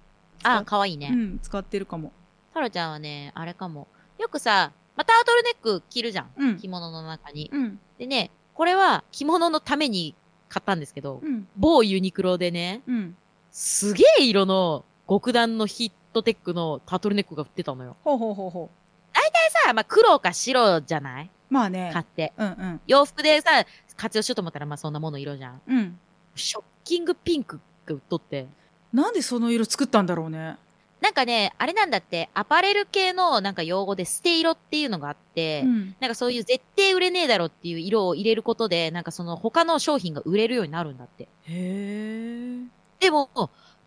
[0.43, 1.09] あ、かわいいうね。
[1.09, 2.11] ん、使ってるかも。
[2.53, 3.87] タロちゃんはね、あれかも。
[4.17, 6.31] よくさ、まあ、タートルネック着るじゃん。
[6.37, 7.49] うん着物の中に。
[7.53, 10.15] うん、でね、これは着物のために
[10.49, 13.15] 買ったんですけど、うん、某ユニクロでね、うん。
[13.51, 17.95] すげえ色の極暖のヒットテックのタートルネックが売ってたのよ。
[18.03, 18.69] ほうほうほうほ
[19.13, 19.21] で
[19.65, 21.25] さ、まあ、黒か白じゃない？
[21.25, 22.01] うまあね買。
[22.01, 22.33] って。
[22.37, 22.81] うんうん。
[22.87, 25.61] 洋服でさ、活用しようと思ったら、まあ、そんなもの色じゃん。
[25.67, 25.99] うん。
[26.35, 28.47] ショッキングピンクが売っとって。
[28.91, 30.57] なんでその色作ったんだろうね。
[31.01, 35.95] なんかね、あれなんだって、アパレル系のなんか用語で捨て色っていうのがあって、うん。
[35.99, 41.23] なんかそういう絶対売れねえだろっていう色を入れることで、なんかその他の商品が売れるようになるんだって。
[41.23, 42.63] へえ。
[42.99, 43.29] でも、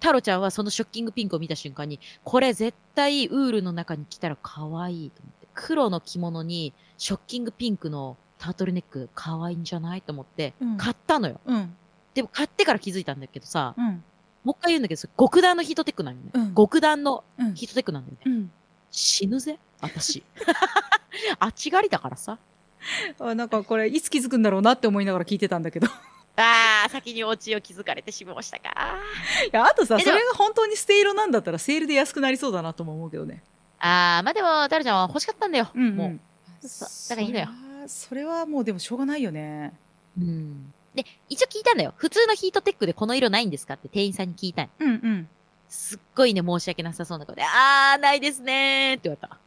[0.00, 5.48] タロちゃんはそのショッキングピンクを見た瞬間に、これ絶対ウールの中に着たら可愛いと思って。
[5.54, 11.40] 黒の着物にショッキングピンクのタートルネック可愛いんじゃないと思って、うん買ったのよ。
[11.44, 11.76] うん。
[12.14, 14.02] でも買ってから気づいたんだけどさ、うん。
[14.44, 16.30] もう一回言うんだけど、極暖のヒートテックなんよね。
[16.34, 17.54] うん極暖のうん。
[17.54, 18.22] ヒートテックなんだよね。
[18.26, 18.50] うん。
[18.90, 20.22] 死ぬぜ、私。
[21.38, 22.38] あっちがりだからさ。
[23.18, 25.86] あ、なんかこれ、いつ気づくんだろうなって思いながら聞いてたんだけど。
[25.86, 25.90] い
[26.36, 28.98] あー、先にオチを気づかれてしまいましたか。
[29.52, 33.42] や、あとさ、それが本当に捨て色なんだったら、セールで安くなりそうだなとも思うけどね。
[33.78, 35.70] あー、まあでも、タルちゃんは欲しかったんだよ。
[35.74, 36.08] うん、もう。
[36.08, 36.20] うん。
[36.68, 37.48] そうだからいいのよ。
[37.86, 39.72] それはもうでもしょうがないよね。
[40.18, 40.72] うん。
[40.94, 41.94] で、一応聞いたんだよ。
[41.96, 45.28] 普通のヒートテックでこの色ないんですかって店員さんに聞いたんうんうん。
[45.68, 49.38] すっごいね、申し訳なさそうな顔で、あー、ないですねーって言われた。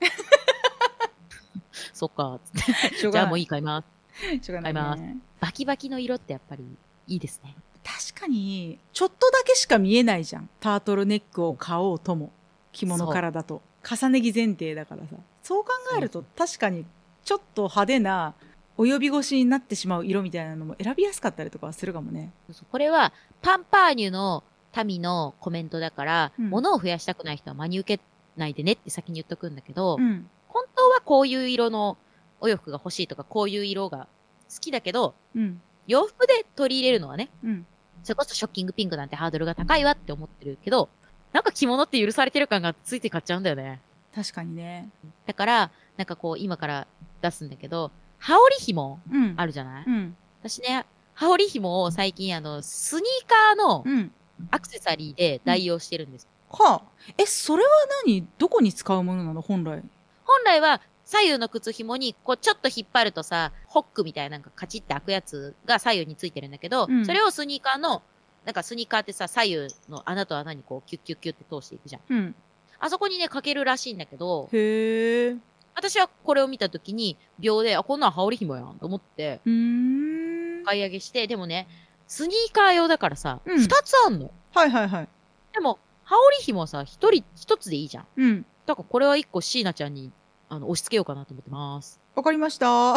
[1.93, 2.65] そっか、つっ
[2.99, 3.11] て。
[3.11, 4.45] じゃあもういい買います。
[4.45, 5.17] しょうがない、買いね。
[5.39, 6.63] バキバキの色ってやっぱり
[7.07, 7.55] いいですね。
[7.83, 10.49] 確かに、ちょっとだけしか見えないじゃん。
[10.59, 12.31] タートルネックを買おうとも。
[12.71, 13.61] 着物からだと。
[13.87, 16.85] 重ね着前提だからさそう考えると確かに
[17.23, 18.33] ちょっと派手な
[18.77, 22.31] 及び腰になってしまう色みたいなのも選びやすかったりとかはするかもね。
[22.71, 24.43] これはパンパーニュの
[24.83, 26.49] 民のコメントだから、うん。
[26.49, 28.03] 物を増やしたくない人は真に受け
[28.35, 30.29] ないでねって先に言っとくんだけど、うん。
[30.49, 31.97] 本当はこういう色の
[32.41, 34.07] お洋服が欲しいとか、こういう色が
[34.53, 35.61] 好きだけど、うん。
[35.87, 37.65] 洋服で取り入れるのはね、うん。
[38.03, 40.89] それこそショッキングピンクなんてハードルが高いわって思ってるけど、
[41.33, 43.81] なんか着物って許されてる感がついて買っちゃうんだよね。
[44.13, 44.89] 確かにね。
[45.25, 46.87] だから、なんかこう今から
[47.21, 49.33] 出すんだけど、羽織紐うん。
[49.37, 50.17] あるじゃない、うん。
[50.41, 54.11] 私ね、羽織紐を最近あの、スニーカーのうん。
[54.51, 56.27] アクセサリーで代用してるんです。
[56.49, 57.13] はあ。
[57.17, 57.69] えそれは
[58.05, 58.27] 何？
[58.37, 59.41] どこに使うものなの？
[59.41, 59.81] 本来。
[60.25, 67.05] 本来は左右の靴紐にこうちょっと引っ張るとさ、ホックみたいななんかカチッて開くやつが左右についてるんだけど、うん。
[67.05, 68.01] それをスニーカーの、
[68.43, 72.01] なんかスニーカーってさ、左右の穴と穴にこうキュッキュッキュッって通していくじゃん。
[72.09, 72.35] うん。
[72.77, 75.29] あそこにね、かけるらしいんだけど、へえ。
[75.29, 75.39] う
[75.75, 81.67] 私はこれを見たときに、秒で、あ、こんなん羽織紐やんと思って、ーん買い上げして、でもね、
[82.07, 84.31] スニーカー用だからさ、うん二、つあんの。
[84.53, 85.07] はいはいはい
[85.53, 88.05] でも、羽織紐はさ、一人、一つでいいじゃん。
[88.17, 90.11] うんだからこれは一個椎名ちゃんに、
[90.49, 91.99] あの、押し付けようかなと思ってます。
[92.15, 92.95] わかりました。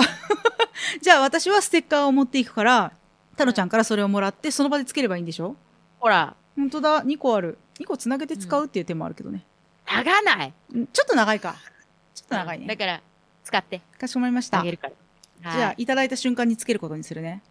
[1.02, 2.92] じゃあ私はステッカーを持っていくから、
[3.36, 5.56] タロちゃんからそれをもらって、その場でつければいいんでしょ？
[6.00, 7.58] ほら、本当だ、2個ある。
[7.80, 9.44] 2個つなげて使うっていう手もあるけどね。
[9.86, 10.54] 長ない。
[10.74, 11.56] んちょっと長いか。
[12.28, 12.66] と長いね。
[12.66, 13.02] だから、
[13.44, 14.58] 使ってかしこまりました。
[14.58, 15.50] じあげるから。
[15.50, 17.42] ゃあはい、いただいた瞬間につけることにするね。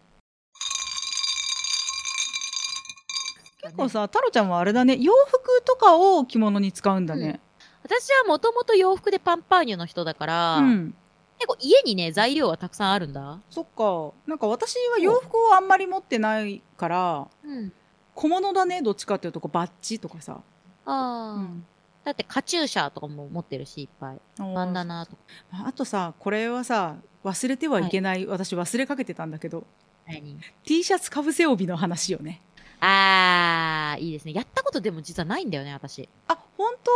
[3.62, 7.40] 結構さ、タロちゃんはあれだね、洋服とかを着物に使うんだね。
[7.82, 10.94] 私はもともと洋服でパンパーニュの人だから、うん。
[11.38, 13.40] 結構家にね、材料はたくさんあるんだ。
[13.50, 14.12] そっか。
[14.26, 17.72] なんか私は洋服をあんまり持ってないから、うん。
[18.14, 20.40] 小物だね、どっちかっていうと、こうバッジとかさ。
[20.84, 21.66] ああ、うん
[22.08, 24.20] だってカチューシャとかも持ってるし、いっぱい。
[24.38, 25.18] バンダナとか。
[25.66, 29.64] あとさこれはさ忘れてはいけない、私忘れかけてたんだけど
[30.06, 32.40] 何？T シャツかぶせ帯の話よね
[32.80, 34.32] あー、いいですね。
[34.32, 36.08] やったことでも実はないんだよね、私。
[36.28, 36.90] あ本当、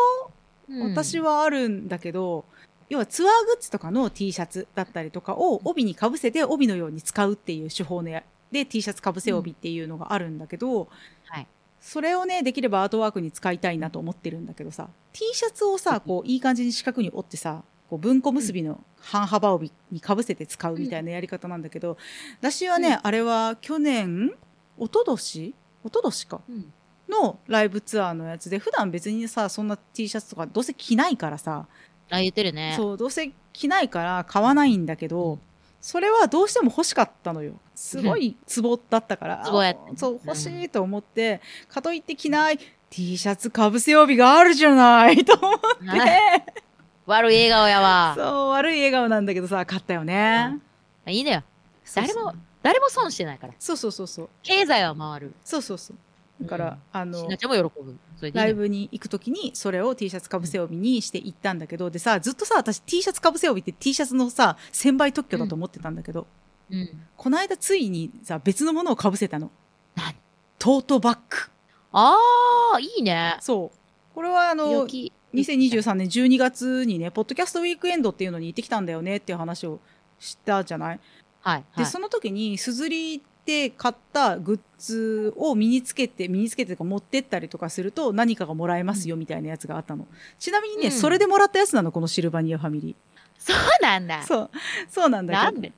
[0.70, 2.46] うん私はあるんだけど
[2.88, 10.88] 要はツアーグッズとかの T シャツだったりとかを帯にかぶせて帯のように使うっていう手法のやで T シャツかぶせ帯っていうのがあるんだけど、
[11.26, 11.46] はい。
[11.82, 21.98] それをねできればアートワークに使いたいなと思ってるんだけどさ T シャツをさこういい感じに四角に折ってさこう文庫結びの半幅帯にかぶせて使うみたいなやり方なんだけど、
[22.40, 24.32] 私はね、うんあれは去年
[24.78, 25.54] 一昨年一
[25.84, 26.72] 昨年かうん。
[27.10, 31.66] のライブツアーのやつで普段別にさそんな T シャツとかどうせ着ないからさ、
[32.10, 32.72] あ、言ってるね。
[32.78, 35.38] そうどうせ着ないから買わないんだけど、
[35.82, 37.54] それはどうしても欲しかったのよ。
[37.74, 42.58] すごいツボだったから、そう欲しいと思って、かといって着ない
[42.88, 46.44] T シャツかぶせ帯があるじゃない と思って。
[47.04, 48.14] 悪い笑顔やわ。
[48.16, 50.60] そう悪い笑顔なんだけどさ買ったよね、
[51.08, 51.42] いいのよ。
[51.96, 53.54] 誰も、誰も損してないから。
[53.58, 54.28] そうそうそうそう。
[54.44, 55.34] 経済は回る。
[55.44, 55.96] そうそうそう。
[56.44, 56.78] だから、うん。
[56.92, 57.96] あのしなちゃんも喜ぶ。
[58.30, 66.26] ライブに行くときにそれを T シャツかぶせ帯にして行ったんだけどでさずっとさ私 T シャツかぶせ帯って T シャツのさ1000倍特許だと思ってたんだけど、
[66.70, 66.88] うん。
[67.16, 69.50] この間ついにさ別のものをかぶせたの。
[69.96, 70.14] 何
[70.58, 71.36] トートバッグ。
[71.92, 73.36] あー、いいね。
[73.40, 73.78] そう。
[74.14, 79.80] これはあの良き2023年12月にねポッドキャストウィークエンドっていうのに行ってきたんだよねっていう話を
[80.18, 81.00] したじゃない？
[81.40, 81.64] はい。
[81.76, 81.90] で、はい。
[81.90, 90.06] その時にすずりで買ったグッズを身につけて身につけてとか持ってったりとかすると何かがもらえますよみたいなやつがあったの。
[90.38, 90.92] ちなみにね、うん。
[90.92, 92.96] それでもらったやつなのこのシルバニアファミリ
[93.38, 94.22] そうなんだ。
[94.22, 94.26] ー。
[94.26, 94.50] そう。
[94.88, 95.44] そうなんだけど。
[95.44, 95.72] なんで？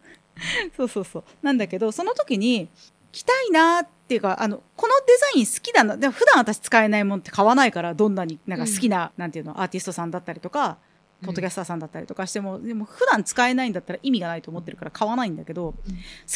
[0.77, 1.25] そうそうそう。
[1.43, 2.69] なんだけどその時に
[3.12, 5.97] 着たいなーっていうかあのこのデザイン好きだな。
[5.97, 10.77] でも普段私使えないもんって買わないからどんなになんか好きな、なんていうのアーティストさんだったりとか
[11.25, 15.77] ポッドキャスターさんだったりとかしても、でも普段使えないんだったら意味がないと思ってるから買わないんだけど、好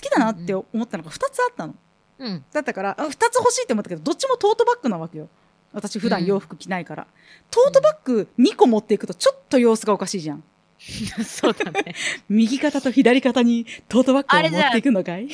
[0.00, 1.74] きだなって思ったのが2つあったの。
[2.18, 2.44] うん。
[2.52, 5.28] だったから、あ2つ欲しいって思ったけど、どっちもトートバッグなわけよ。
[5.72, 7.06] 私普段洋服着ないから。
[7.50, 10.42] トートバッグ2個持っていくとちょっと様子がおかしいじゃん。
[11.24, 11.94] そうだね。
[12.28, 15.28] 右肩と左肩にトートバッグを持っていくのかい？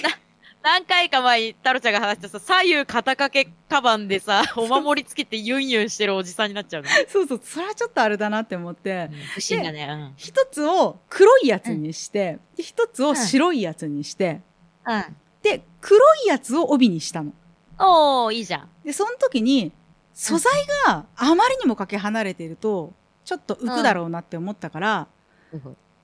[0.64, 6.88] 何回か前にタロちゃんが話したさ、左右肩掛けカバンでさ、 お守りつけてユンユンしてるおじさんになっちゃうの。
[7.06, 10.14] そうそう、それはちょっとあれだなって思って、 不審だね。
[10.16, 14.40] 一つを黒いやつにして、で一つを白いやつにして、
[14.86, 14.96] うん。
[14.96, 15.16] うん。
[15.42, 17.34] で、黒いやつを帯にしたの。
[17.78, 18.70] おー、いいじゃん。
[18.82, 19.70] で、その時に、
[20.14, 20.50] 素材
[20.86, 22.94] があまりにもかけ離れていると、
[23.26, 25.08] ちょっと浮くだろうなって思ったから、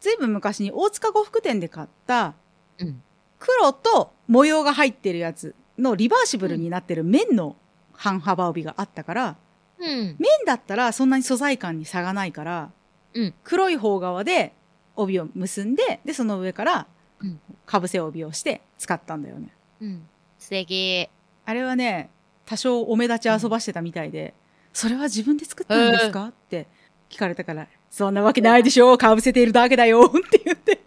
[0.00, 2.34] ずいぶん昔に大塚呉服店で買った
[2.76, 3.02] うん。
[3.40, 7.56] 黒と模様が入ってるやつのリバーシブルになってる綿の
[7.92, 9.36] 半幅帯があったから、
[9.78, 10.16] うん。
[10.18, 12.70] 綿だったらそんなに素材感に差がないから、
[13.14, 13.34] うん。
[13.42, 14.52] 黒い方側で
[14.94, 16.86] 帯を結んででその上から
[17.20, 17.40] うん。
[17.66, 19.48] かぶせ帯をして使ったんだよね。
[19.80, 20.02] うん。
[20.38, 21.08] 素敵。
[21.46, 22.10] あれはね
[22.44, 24.34] 多少お目立ち遊ばしてたみたいで、
[24.72, 26.66] それは自分で作ったんですか、って
[27.08, 30.79] 聞かれたからそんなわけないでしょかぶせているだけだよって言って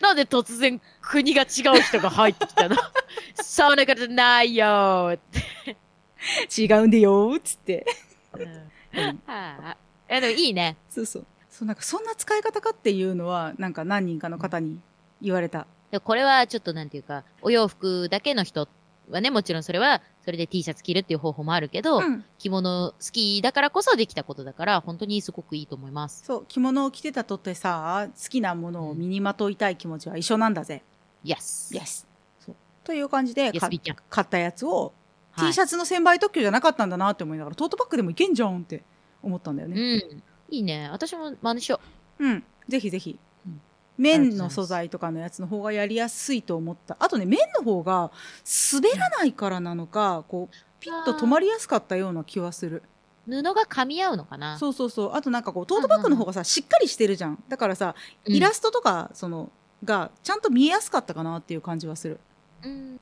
[0.00, 2.76] なんで突然国が違う人が入ってきたの？
[3.34, 5.76] そんなことないよーって。
[6.62, 7.84] 違うんでよっつって。
[8.34, 8.42] うん。
[8.42, 9.22] うん。
[9.26, 9.76] はあ、
[10.08, 10.76] えでもいいね。
[10.88, 11.26] そうそう。
[11.50, 14.78] そうなんかそんな使い方かっていうのはなんか何人かの方に
[15.20, 15.66] 言われた。
[15.90, 18.68] でこれはちょっとなんていうか、お洋服だけの人
[19.10, 26.24] はね、もちろんそれは、それで T シャツ着るっていう方法もあるけど、うん着物好きだからこそできたことだから、本当にすごくいいと思います。
[26.24, 30.82] そう着物を着てたとってさ好きなものを身にまといたい気持ちは一緒なんだぜ、
[31.24, 31.76] Yes.
[31.76, 32.06] Yes
[32.38, 33.94] そうという感じで Yes.
[34.08, 34.92] 買ったやつを、
[35.32, 38.82] はい T シャツの1000倍特許じゃなかったんだなって思いながらトートバッグでもいけんじゃんって
[39.22, 40.00] 思ったんだようねん。
[40.50, 40.88] いいね。
[40.90, 41.80] 私も真似しよ
[42.18, 43.18] うん、ぜひぜひ、うん
[43.98, 46.96] 綿の素材とかのやつの方がやりやすいと思った。
[47.00, 48.10] あとね綿の方が
[48.72, 52.82] 滑らないからなのかこうピッと止まりやすかったような気はする。
[53.26, 53.30] う。
[53.30, 54.56] 布が噛み合うのかな？
[54.56, 55.14] そうそうそう。
[55.14, 57.42] あとなんかこうトートバッグの方がさしっかりしてるじゃん。
[57.48, 57.94] だからさ
[58.24, 58.34] うん。
[58.34, 59.50] イラストとかその
[59.84, 62.20] がちゃんと見えやすかったかなっていう感じはする。
[62.62, 63.00] うん。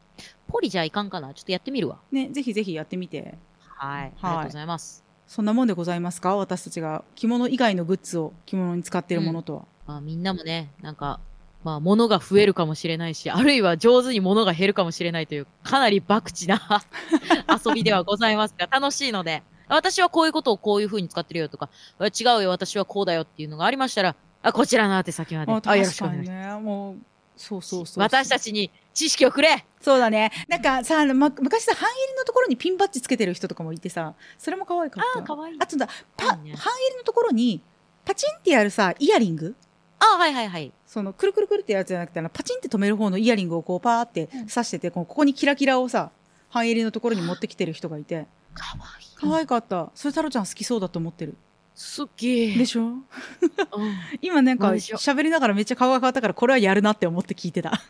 [0.49, 1.35] ポリじゃいかんかな？
[1.35, 1.99] ちょっとやってみるわ。
[2.11, 3.37] ねぜひぜひやってみて。
[3.61, 4.07] はい。
[4.07, 5.05] ありがとうございます。
[5.27, 6.37] そんなもんでございますか？
[6.37, 11.21] 私たちが着物以外のグッズを着物に使っているものとは、まあ、みんなもね、なんか、
[11.65, 16.85] まあ、物が増えるかもしれないし、あるいは上手に物が減るかもしれないという、かなり博打な
[17.67, 25.53] 遊びではございますが、楽しいので、私はこういうことをこういう風に使ってるよとか、あ違うよ、私はこうだよっていうのがありましたら、あ、こちらの宛先まで。
[25.53, 26.55] ああ、よろしくお願いします。
[26.55, 26.97] ねもう
[27.37, 35.57] そうそうそう私たちに知識をくれそうだねなんかさ、ま、昔さ半襟のところにピンバッジつけてる人とかもいてさそれも可愛かったあー、かわいい。
[35.61, 37.61] あとだパいいね半襟のところに
[38.05, 39.55] パチンってやるさイヤリング
[39.99, 40.73] あ、はいはいはい。
[40.87, 44.47] そのくるくるくるってやつじゃなくてあのパチンって止める方のイヤリングをこうパーってうん。
[44.47, 46.11] 刺してて、こうここにキラキラをさ
[46.49, 48.27] 半襟のところに持ってきてる人がいて。
[48.55, 49.07] かわいい。
[49.17, 49.91] 可愛かった。
[49.95, 51.35] それ太郎ちゃん好きそうだと思ってる。
[51.75, 52.55] すっげえ。
[52.57, 52.85] でしょ？
[52.85, 53.03] うん。
[54.23, 57.73] 今なんか喋りながらめっちゃ顔が変わったからこれはやるなって思って聞いてた。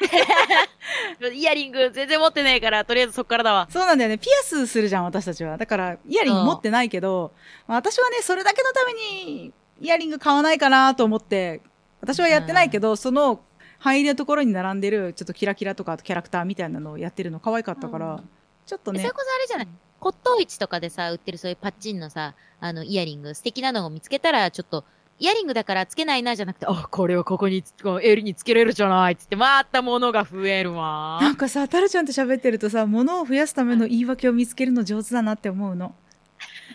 [1.33, 3.69] イヤリング全然持ってないから、とりあえずそっからだわ。
[3.71, 4.19] そうなんだよね。
[4.19, 5.57] ピアスするじゃん私たちは。
[5.57, 7.33] だからイヤリング持ってないけど、
[7.69, 11.61] まあ私はねそれだけのためにイヤリング買わないかなと思って
[12.01, 13.41] 私はやってないけど、その
[13.79, 18.29] 範囲のところに並んでるちょっとキラキラとかキャラクターみたいなのをやってるの可愛かったから、うん。
[18.65, 19.01] ちょっとね。
[19.01, 19.69] それこそあれじゃない？
[19.99, 24.85] 骨董市とかでさ、売ってるそういうパッチンのさ、あの、イヤリング、素敵なのを見つけたら、ちょっと、
[25.19, 31.19] イヤリングだからつけないな、じゃなくて、あ、これはここに、この襟につけれるじゃないっつって、また物が増えるわ。
[31.23, 35.95] なんかさタルちゃんと喋ってるとさ物を増やすための言い訳を見つけるの上手だなって思うの。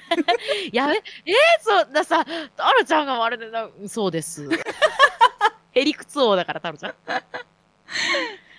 [0.74, 2.26] やべ、えー、そうださ、
[2.57, 4.49] タロちゃんがまるでな、そうです。
[5.74, 6.93] へりくつ王だから、タロちゃん。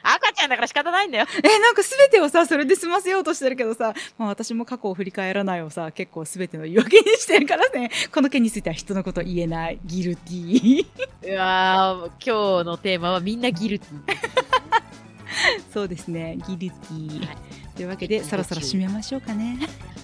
[0.05, 1.27] 赤ちゃんだから仕方ないんだよ。
[1.45, 10.87] えなんか全てをさそれで済ませようとしてるけどさ、まあ、私も過去を振り返らないをさ結構全ての言い訳にしてるからねこの件については人のこと言えないギルティー
[11.35, 14.17] うわー今日のテーマはみんなギルティ。
[15.73, 17.37] そうですねギルティー、はい
[17.77, 19.59] というわけでそろそろ締めましょうかね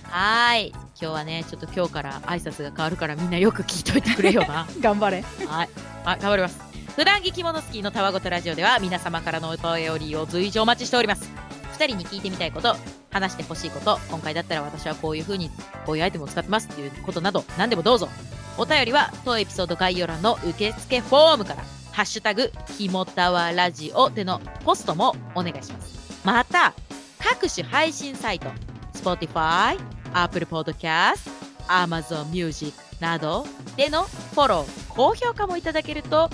[0.05, 0.69] はーい。
[0.71, 4.67] 今日はね、ちょっと今日から挨拶が変わるからみんなよく聞いといてくれよな。
[4.81, 5.69] 頑張れはい。
[6.05, 6.68] あ、頑張ります。
[6.99, 11.31] 普段着着物スキーのたわごとラジオでは皆様からのお便りを随時お待ちしております。
[11.75, 12.75] 二人に聞いてみたいこと、
[13.13, 15.49] 話してほしいこと、今回だったら私はこういう風に、
[15.87, 18.09] こういうアイテムを使ってますっていうことなど、何でもどうぞ。
[18.57, 26.21] お便りは当エピソード概要欄の受付フォームから、ハッシュタグ、ひもたわラジオでのポストもお願いします。
[26.25, 26.75] また、
[27.21, 28.49] 各種配信サイト、
[28.95, 29.79] Spotify、
[30.15, 31.31] Apple Podcast、
[31.69, 33.47] Amazon Music など
[33.77, 36.29] でのフォロー、高評価もいただけると、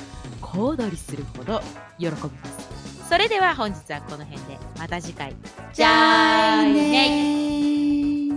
[0.44, 1.60] 小躍りするほど
[1.98, 3.08] 喜びます。
[3.08, 4.58] それでは本日はこの辺で。
[4.78, 5.34] また次回。
[5.72, 8.30] じゃあね